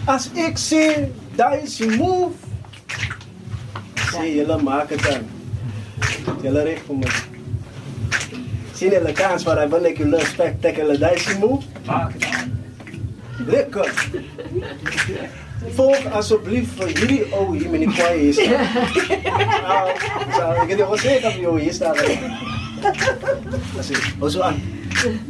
Als 0.05 0.31
ik 0.31 0.59
zie 0.59 1.13
dat 1.35 1.63
is 1.63 1.79
move, 1.79 2.33
zie 4.13 4.35
jullie 4.35 4.63
maken 4.63 5.03
dan. 5.03 5.29
Jullie 6.43 6.63
recht 6.63 6.83
voor 6.87 6.97
me. 6.97 7.36
Sinelekaan 8.77 9.43
waar 9.43 9.85
ik 9.85 9.99
een 9.99 10.15
spectaculaire 10.21 10.99
dijsimoe. 10.99 11.61
Maak 11.87 12.13
het 12.13 12.25
aan. 12.25 12.61
Lekker. 13.47 14.09
Volg 15.75 16.13
alsjeblieft 16.13 16.71
voor 16.77 16.91
jullie 16.91 17.33
oh 17.33 17.51
hier 17.51 17.71
mijn 17.71 17.93
kwaai 17.93 18.29
is. 18.29 18.37
Nou, 20.37 20.63
ik 20.63 20.69
heb 20.69 20.79
het 20.79 20.81
ook 20.81 20.99
zeker 20.99 21.31
van 21.31 21.41
je 21.41 21.61
hier 21.61 21.73
staan. 21.73 21.95
Dat 21.95 22.05
is 23.79 23.89
het. 23.89 24.33
Zo 24.33 24.41
aan? 24.41 24.76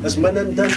As 0.05 0.17
manandan, 0.17 0.71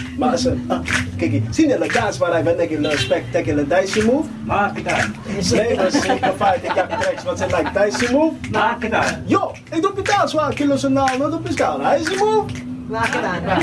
een 0.45 0.63
Ah, 0.67 0.79
kiki. 1.17 1.43
Sini 1.49 1.77
la 1.77 1.87
dance 1.87 2.19
waar 2.19 2.31
hij 2.31 2.43
van 2.43 2.59
ik 2.59 2.71
een 2.71 2.97
spectacular 2.97 3.67
dicey 3.67 4.03
move. 4.03 4.29
Maak 4.45 4.77
het 4.77 4.87
aan. 4.87 5.15
Slaven 5.39 5.91
simplified, 5.91 6.63
ik 6.63 6.71
heb 6.73 6.89
tracks 6.99 7.23
wat 7.23 7.37
zijn 7.37 7.49
like 7.49 7.85
dicey 7.85 8.11
move. 8.13 8.33
Maak 8.51 8.83
het 8.83 8.93
aan. 8.93 9.23
Yo, 9.25 9.51
ik 9.71 9.81
doe 9.81 9.93
betaal 9.93 10.27
zwaar 10.27 10.53
kilo's 10.53 10.83
en 10.83 10.93
naal, 10.93 11.17
dat 11.17 11.43
move. 12.17 12.68
Nakita 12.89 13.37
na. 13.45 13.53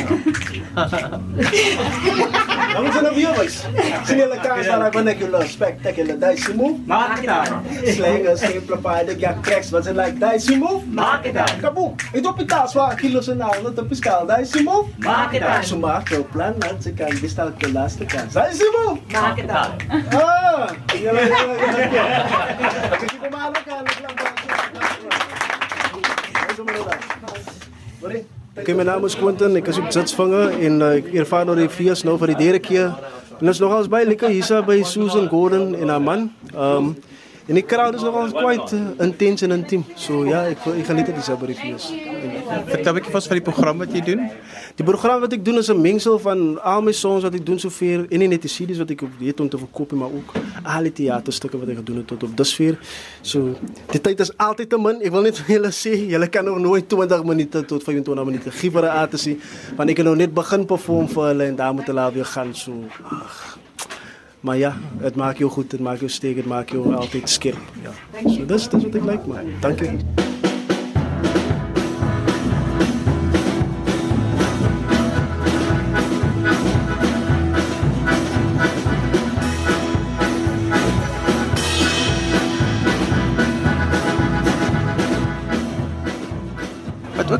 viewers, 3.16 3.66
sinilagkas 4.06 4.70
para 4.70 4.86
vernacular 4.92 5.42
spectacular 5.48 6.14
dicey 6.14 6.54
move. 6.54 6.78
Nakita. 6.86 7.58
Slang 7.90 8.22
simplified 8.36 9.10
cracks, 9.18 9.42
text 9.42 9.72
was 9.72 9.90
like 9.90 10.20
dicey 10.22 10.54
move. 10.54 10.86
Het 11.26 11.58
Kabu, 11.58 11.96
ito 12.14 12.30
pitas 12.36 12.76
wa 12.78 12.94
kilos 12.94 13.26
na 13.34 13.50
ano 13.50 13.74
to 13.74 13.82
piskal 13.82 14.28
dicey 14.28 14.62
move. 14.62 14.94
Nakita. 15.02 15.64
Sumakto 15.64 16.22
plan 16.30 16.54
at 16.62 16.78
ze 16.78 16.94
kan 16.94 17.10
bistal 17.18 17.50
ko 17.58 17.66
last 17.74 17.98
ka. 18.06 18.28
Dicey 18.30 18.68
move. 18.78 19.00
aan. 19.10 19.74
Ah, 20.14 20.70
tingnan 20.86 21.16
Ik 21.18 21.90
Kasi 22.94 23.06
kumalo 23.18 23.58
ik 23.58 23.66
lang 23.66 23.86
lang. 23.90 24.36
Ano 26.46 26.62
mo 26.62 26.80
na? 26.84 26.94
Bore. 27.98 28.35
Oké, 28.58 28.74
mijn 28.74 28.86
naam 28.86 29.04
is 29.04 29.16
Quentin, 29.16 29.56
ik 29.56 29.66
is 29.66 29.78
op 29.78 29.84
Zetsvanger 29.88 30.60
en 30.60 30.80
uh, 30.80 30.94
ik 30.94 31.14
ervaar 31.14 31.46
door 31.46 31.54
de 31.54 31.68
VS 31.68 32.02
nou 32.02 32.18
voor 32.18 32.26
de 32.26 32.34
derde 32.34 32.58
keer. 32.58 32.84
En 33.38 33.44
dat 33.44 33.48
is 33.48 33.58
nogal 33.58 33.78
eens 33.78 33.88
bij 33.88 34.04
lekker 34.04 34.28
hier 34.28 34.62
bij 34.66 34.82
Susan 34.82 35.28
Gordon 35.28 35.74
en 35.74 35.88
haar 35.88 36.02
man. 36.02 36.32
Um, 36.54 36.98
en 37.46 37.54
die 37.54 37.64
crowd 37.64 37.94
is 37.94 38.02
nogal 38.02 38.32
quite 38.32 38.76
uh, 38.76 38.82
intens 38.98 39.42
en 39.42 39.50
intiem. 39.50 39.84
So 39.94 40.26
ja, 40.26 40.42
ik, 40.42 40.64
ik 40.64 40.84
geniet 40.84 41.06
het 41.06 41.26
hier 41.26 41.36
bij 41.36 41.46
de 41.46 41.54
VS. 41.54 41.92
Vertel 42.66 42.92
'n 42.92 42.94
bietjie 42.94 43.12
vas 43.12 43.26
van 43.26 43.36
die 43.36 43.44
program 43.44 43.78
wat 43.78 43.92
jy 43.92 44.00
doen. 44.00 44.30
Die 44.74 44.84
program 44.84 45.20
wat 45.20 45.32
ik 45.32 45.44
doe 45.44 45.58
is 45.58 45.68
een 45.68 45.80
mengsel 45.80 46.18
van 46.18 46.62
al 46.62 46.82
mijn 46.82 46.94
songs 46.94 47.22
wat 47.22 47.34
ik 47.34 47.46
doe 47.46 47.58
zoveel. 47.58 48.04
En 48.08 48.18
niet 48.18 48.28
net 48.28 48.42
de 48.42 48.48
CD's 48.48 48.78
wat 48.78 48.90
ik 48.90 49.02
ook 49.02 49.18
weet 49.18 49.40
om 49.40 49.48
te 49.48 49.58
verkopen, 49.58 49.98
maar 49.98 50.08
ook 50.08 50.32
alle 50.62 50.92
theaterstukken 50.92 51.58
wat 51.58 51.68
ik 51.68 51.76
gedoen 51.76 51.96
heb 51.96 52.06
tot 52.06 52.22
op 52.22 52.36
dusver. 52.36 52.78
So, 53.20 53.56
die 53.90 54.00
tijd 54.00 54.20
is 54.20 54.36
altijd 54.36 54.70
te 54.70 54.78
min. 54.78 55.04
Ik 55.04 55.10
wil 55.10 55.22
niet 55.22 55.38
van 55.40 55.54
jullie 55.54 55.70
zeggen, 55.70 56.06
jullie 56.06 56.28
kan 56.28 56.44
nog 56.44 56.58
nooit 56.58 56.88
20 56.88 57.24
minuten 57.24 57.66
tot 57.66 57.82
25 57.82 58.24
minuten 58.24 58.52
geven 58.52 58.70
voor 58.72 58.82
een 58.82 58.88
artisie. 58.88 59.38
Want 59.76 59.88
ik 59.88 59.96
heb 59.96 60.06
nog 60.06 60.16
net 60.16 60.34
begin 60.34 60.64
performen 60.64 61.08
voor 61.08 61.26
hulle 61.26 61.44
en 61.44 61.56
daar 61.56 61.74
moeten 61.74 61.94
laten 61.94 62.14
weer 62.14 62.24
gaan. 62.24 62.54
So, 62.54 62.72
ach. 63.02 63.58
Maar 64.40 64.56
ja, 64.56 64.76
het 64.98 65.14
maakt 65.14 65.38
jou 65.38 65.50
goed, 65.50 65.72
het 65.72 65.80
maakt 65.80 65.98
jou 65.98 66.10
sterk, 66.10 66.36
het 66.36 66.46
maakt 66.46 66.70
jou 66.70 66.94
altijd 66.94 67.30
scherp. 67.30 67.58
Ja. 67.82 68.30
So, 68.30 68.46
dat 68.46 68.58
is 68.58 68.68
wat 68.68 68.94
ik 68.94 69.04
like, 69.04 69.26
man. 69.26 69.44
Dank 69.60 69.78
je. 69.78 70.45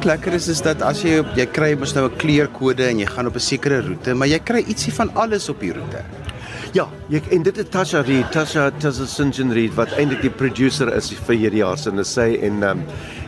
Lekker 0.07 0.37
is 0.39 0.47
is 0.49 0.63
dat 0.63 0.83
as 0.87 1.03
jy 1.03 1.19
jy 1.35 1.47
kry 1.51 1.75
mos 1.79 1.95
nou 1.97 2.07
'n 2.07 2.17
kleurkode 2.23 2.85
en 2.87 2.99
jy 2.99 3.07
gaan 3.07 3.27
op 3.27 3.35
'n 3.35 3.41
sekere 3.41 3.83
roete, 3.83 4.15
maar 4.15 4.29
jy 4.29 4.39
kry 4.39 4.63
ietsie 4.63 4.93
van 4.93 5.11
alles 5.15 5.49
op 5.49 5.61
die 5.61 5.73
roete. 5.73 6.05
Ja, 6.73 6.89
jy, 7.09 7.23
en 7.31 7.43
dit 7.43 7.59
is 7.59 7.69
Tasha 7.71 8.03
Reed, 8.03 8.31
Tasha 8.33 8.71
Tasha 8.71 9.07
Sinjin 9.07 9.53
Reed 9.53 9.75
wat 9.75 9.93
eintlik 9.97 10.23
die 10.23 10.31
producer 10.31 10.93
is 10.95 11.11
vir 11.11 11.37
hierdie 11.37 11.63
jaar. 11.63 11.79
Se 11.79 11.91
en 11.91 12.05
sy 12.05 12.39
en 12.43 12.63
um, 12.63 12.83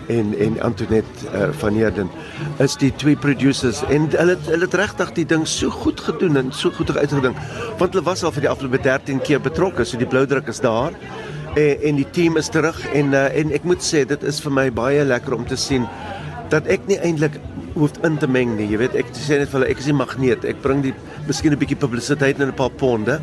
en 0.09 0.35
en 0.39 0.61
Antoinette 0.63 1.27
uh, 1.33 1.49
van 1.53 1.75
Heerden 1.75 2.11
is 2.59 2.77
die 2.77 2.93
twee 2.97 3.17
producers. 3.17 3.83
En 3.89 4.09
hulle 4.11 4.37
hulle 4.47 4.67
het 4.67 4.75
regtig 4.75 5.13
die 5.13 5.25
ding 5.25 5.47
so 5.47 5.71
goed 5.71 6.01
gedoen 6.01 6.37
en 6.37 6.53
so 6.53 6.71
goed 6.71 6.97
uitgedink 6.97 7.37
want 7.79 7.93
hulle 7.93 8.05
was 8.05 8.25
al 8.25 8.33
vir 8.33 8.43
die 8.43 8.51
afgelope 8.51 8.83
13 8.83 9.21
keer 9.21 9.41
betrokke 9.41 9.85
so 9.85 9.97
die 9.97 10.07
bloudruk 10.07 10.49
is 10.49 10.61
daar 10.61 10.93
en, 11.57 11.81
en 11.83 11.97
die 11.97 12.11
team 12.13 12.37
is 12.37 12.49
terug. 12.49 12.79
En 12.93 13.13
uh, 13.13 13.27
en 13.35 13.53
ek 13.53 13.65
moet 13.65 13.83
sê 13.83 14.05
dit 14.05 14.23
is 14.23 14.41
vir 14.45 14.53
my 14.53 14.71
baie 14.71 15.05
lekker 15.05 15.35
om 15.35 15.47
te 15.49 15.57
sien 15.57 15.89
dat 16.53 16.67
ek 16.67 16.87
nie 16.89 16.99
eintlik 17.05 17.39
hoef 17.75 17.95
in 18.07 18.19
te 18.19 18.29
meng 18.31 18.57
nie. 18.57 18.69
Jy 18.73 18.81
weet, 18.83 18.97
ek 18.99 19.13
sê 19.17 19.39
net 19.39 19.51
vir 19.51 19.61
hulle 19.61 19.71
ek 19.71 19.83
is 19.83 19.91
die 19.91 19.97
magneet. 19.97 20.47
Ek 20.49 20.63
bring 20.65 20.83
die 20.83 20.95
miskien 21.29 21.53
'n 21.53 21.61
bietjie 21.61 21.79
publisiteit 21.79 22.41
en 22.41 22.49
'n 22.49 22.57
paar 22.57 22.71
ponde. 22.71 23.21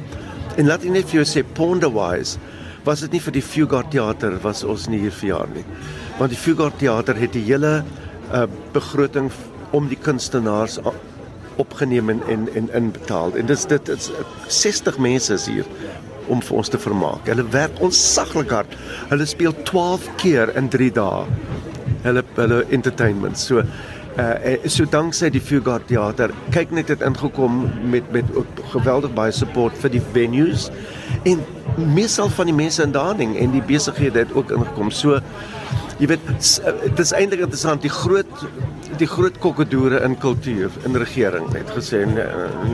En 0.58 0.68
laat 0.68 0.84
net 0.84 1.10
vir 1.10 1.24
jou 1.24 1.26
sê 1.26 1.44
ponde 1.44 1.90
wise 1.92 2.40
was 2.86 3.02
dit 3.02 3.12
nie 3.14 3.20
vir 3.20 3.34
die 3.34 3.42
Fugard 3.42 3.90
teater 3.92 4.38
was 4.44 4.64
ons 4.64 4.88
nie 4.88 5.00
hier 5.00 5.12
vir 5.12 5.30
jaar 5.30 5.50
nie. 5.50 5.66
Want 6.20 6.30
die 6.30 6.38
Fugard 6.38 6.78
teater 6.78 7.16
het 7.16 7.34
die 7.34 7.44
hele 7.44 7.84
uh, 8.32 8.46
begroting 8.74 9.32
om 9.72 9.90
die 9.90 9.98
kunstenaars 9.98 10.80
opgeneem 11.58 12.10
en 12.10 12.22
en 12.30 12.48
en 12.54 12.70
inbetaal. 12.70 13.36
En 13.36 13.46
dis 13.46 13.66
dit 13.66 13.90
is 13.90 14.10
uh, 14.10 14.26
60 14.48 14.98
mense 14.98 15.34
is 15.34 15.48
hier 15.50 15.66
om 16.28 16.42
vir 16.42 16.58
ons 16.58 16.70
te 16.70 16.78
vermaak. 16.82 17.26
Hulle 17.30 17.46
werk 17.54 17.82
onsaglik 17.86 18.54
hard. 18.54 18.78
Hulle 19.10 19.26
speel 19.26 19.54
12 19.64 20.10
keer 20.22 20.54
in 20.58 20.70
3 20.70 20.92
dae. 20.92 21.26
Hulle 22.04 22.24
hulle 22.36 22.64
entertainment. 22.70 23.38
So 23.38 23.64
uh 24.16 24.70
so 24.72 24.86
danksy 24.88 25.28
die 25.30 25.42
Fugard 25.44 25.90
teater 25.90 26.32
kyk 26.56 26.72
net 26.72 26.88
het 26.94 27.02
ingekom 27.04 27.66
met 27.92 28.08
met 28.16 28.30
ook 28.36 28.62
geweldig 28.72 29.12
baie 29.18 29.34
support 29.36 29.76
vir 29.82 29.92
die 29.98 30.04
venues 30.14 30.70
en 31.28 31.44
meestal 31.76 32.32
van 32.32 32.48
die 32.48 32.56
mense 32.56 32.84
in 32.84 32.96
Darling 32.96 33.36
en 33.36 33.52
die 33.52 33.64
besighede 33.68 34.24
het 34.24 34.32
ook 34.34 34.56
ingekom. 34.56 34.92
So 34.92 35.20
jy 36.00 36.08
weet 36.12 36.24
dit 36.28 37.00
is 37.04 37.12
eintlik 37.16 37.44
interessant 37.44 37.84
die 37.84 37.92
groot 37.92 38.32
die 39.00 39.08
groot 39.08 39.38
kokkedoere 39.44 40.00
in 40.08 40.16
kultuur 40.20 40.72
in 40.88 40.96
regering 41.00 41.48
het 41.52 41.76
gesê 41.76 42.06
nee 42.08 42.26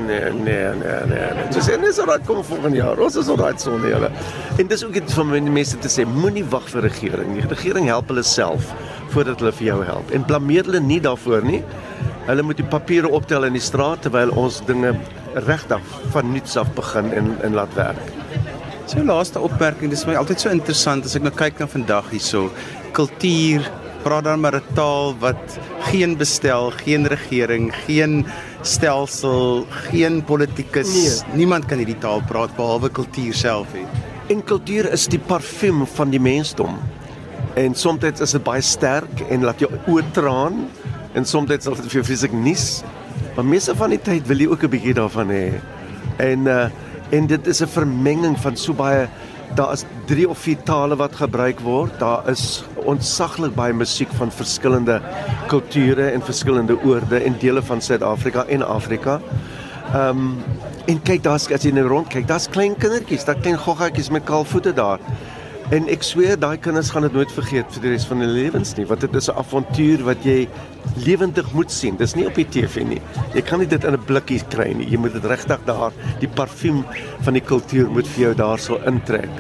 nee 0.06 0.32
nee 0.46 0.72
nee 0.78 1.02
nee. 1.10 1.50
Dis 1.54 1.70
en 1.74 1.86
dis 1.86 2.02
alraai 2.02 2.22
kom 2.30 2.46
volgende 2.46 2.84
jaar. 2.84 3.02
Ons 3.02 3.18
is 3.18 3.30
alraai 3.34 3.58
sonder 3.62 3.90
julle. 3.96 4.14
En 4.62 4.70
dis 4.70 4.86
ook 4.86 4.98
iets 5.02 5.18
van 5.18 5.34
mense 5.54 5.78
te 5.82 5.90
sê 5.90 6.06
moenie 6.06 6.46
wag 6.54 6.70
vir 6.70 6.86
regering. 6.86 7.34
Die 7.40 7.50
regering 7.50 7.90
help 7.90 8.14
hulle 8.14 8.26
self 8.26 8.74
voordat 9.12 9.40
hulle 9.40 9.54
vir 9.60 9.68
jou 9.68 9.80
help. 9.86 10.12
En 10.16 10.26
blameer 10.26 10.68
hulle 10.70 10.82
nie 10.84 11.00
daarvoor 11.04 11.46
nie. 11.46 11.62
Hulle 12.28 12.46
moet 12.46 12.60
die 12.62 12.68
papiere 12.68 13.10
optel 13.10 13.48
in 13.48 13.58
die 13.58 13.64
straat 13.64 14.06
terwyl 14.06 14.32
ons 14.38 14.62
dinge 14.68 14.94
regtig 15.48 15.94
van 16.14 16.32
nuuts 16.32 16.58
af 16.60 16.72
begin 16.78 17.12
en 17.16 17.36
en 17.46 17.54
laat 17.58 17.74
werk. 17.80 18.12
So 18.92 19.04
laaste 19.08 19.40
opmerking, 19.40 19.92
dis 19.94 20.04
my 20.08 20.18
altyd 20.20 20.42
so 20.42 20.52
interessant 20.52 21.06
as 21.08 21.16
ek 21.16 21.24
nou 21.24 21.32
kyk 21.32 21.62
na 21.62 21.68
vandag 21.72 22.10
hierso. 22.12 22.50
Kultuur, 22.98 23.70
praat 24.04 24.26
dan 24.26 24.42
maar 24.42 24.58
'n 24.60 24.76
taal 24.76 25.16
wat 25.20 25.60
geen 25.92 26.18
bestel, 26.18 26.72
geen 26.84 27.08
regering, 27.08 27.72
geen 27.86 28.26
stelsel, 28.62 29.66
geen 29.70 30.24
politikus, 30.24 30.92
nee. 30.94 31.38
niemand 31.38 31.66
kan 31.66 31.78
hierdie 31.78 32.00
taal 32.00 32.22
praat 32.28 32.56
behalwe 32.56 32.90
kultuur 32.90 33.34
self 33.34 33.68
hê. 33.74 33.86
En 34.30 34.44
kultuur 34.44 34.92
is 34.92 35.08
die 35.08 35.20
parfuum 35.20 35.86
van 35.88 36.10
die 36.10 36.20
mensdom. 36.20 36.78
En 37.60 37.76
soms 37.76 38.04
is 38.04 38.32
dit 38.32 38.44
baie 38.44 38.62
sterk 38.62 39.24
en 39.30 39.44
laat 39.44 39.60
jou 39.60 39.70
oë 39.92 40.12
traan 40.16 40.68
en 41.14 41.26
soms 41.26 41.52
is 41.52 41.66
dit 41.68 41.82
vir 41.82 42.00
jou 42.00 42.04
fisiek 42.08 42.34
nies. 42.34 42.84
Maar 43.36 43.46
meeste 43.46 43.76
van 43.76 43.92
die 43.92 44.00
tyd 44.00 44.28
wil 44.28 44.40
jy 44.40 44.48
ook 44.48 44.64
'n 44.64 44.72
bietjie 44.72 44.94
daarvan 44.94 45.30
hê. 45.30 45.60
En 46.18 46.48
uh 46.48 46.70
en 47.12 47.28
dit 47.28 47.48
is 47.48 47.62
'n 47.62 47.68
vermenging 47.68 48.40
van 48.40 48.56
so 48.56 48.74
baie 48.74 49.10
daar 49.56 49.74
is 49.74 49.84
3 50.06 50.30
of 50.30 50.38
4 50.38 50.64
tale 50.64 50.96
wat 50.96 51.16
gebruik 51.16 51.60
word. 51.60 52.00
Daar 52.00 52.30
is 52.30 52.64
ontsaglik 52.76 53.56
baie 53.56 53.74
musiek 53.74 54.10
van 54.16 54.32
verskillende 54.32 55.02
kulture 55.48 56.10
en 56.12 56.22
verskillende 56.22 56.84
oorde 56.84 57.18
en 57.18 57.36
dele 57.40 57.62
van 57.62 57.82
Suid-Afrika 57.82 58.46
en 58.46 58.68
Afrika. 58.68 59.20
Ehm 59.94 60.18
um, 60.18 60.38
en 60.86 61.02
kyk 61.02 61.24
daar's 61.24 61.52
as 61.52 61.64
jy 61.64 61.72
nou 61.72 61.88
rond 61.88 62.08
kyk, 62.08 62.28
daar's 62.28 62.50
klein 62.50 62.76
kindertjies, 62.76 63.26
daar 63.26 63.36
klein 63.36 63.58
goggatjies 63.58 64.10
met 64.10 64.24
kaal 64.24 64.44
voete 64.44 64.74
daar. 64.74 65.00
En 65.72 65.86
ek 65.88 66.02
sweer 66.04 66.36
daai 66.36 66.58
kinders 66.60 66.90
gaan 66.92 67.06
dit 67.06 67.14
nooit 67.16 67.32
vergeet 67.32 67.70
vir 67.72 67.86
die 67.86 67.92
res 67.94 68.04
van 68.10 68.20
hulle 68.20 68.36
lewens 68.36 68.74
nie, 68.76 68.84
want 68.90 69.06
dit 69.06 69.14
is 69.16 69.30
'n 69.32 69.40
avontuur 69.40 70.04
wat 70.04 70.26
jy 70.28 70.50
lewendig 71.06 71.48
moet 71.54 71.72
sien. 71.72 71.96
Dis 71.96 72.16
nie 72.16 72.28
op 72.28 72.36
die 72.36 72.44
TV 72.44 72.84
nie. 72.84 73.00
Jy 73.34 73.42
kan 73.42 73.60
nie 73.60 73.68
dit 73.68 73.84
in 73.84 73.94
'n 73.94 74.06
blikkie 74.06 74.42
kry 74.50 74.74
nie. 74.74 74.90
Jy 74.92 74.98
moet 74.98 75.14
dit 75.14 75.26
regtig 75.26 75.60
daar, 75.66 75.94
die 76.20 76.28
parfuum 76.28 76.84
van 77.22 77.34
die 77.34 77.42
kultuur 77.42 77.90
moet 77.90 78.08
vir 78.08 78.22
jou 78.24 78.34
daarso 78.36 78.82
intrek. 78.86 79.32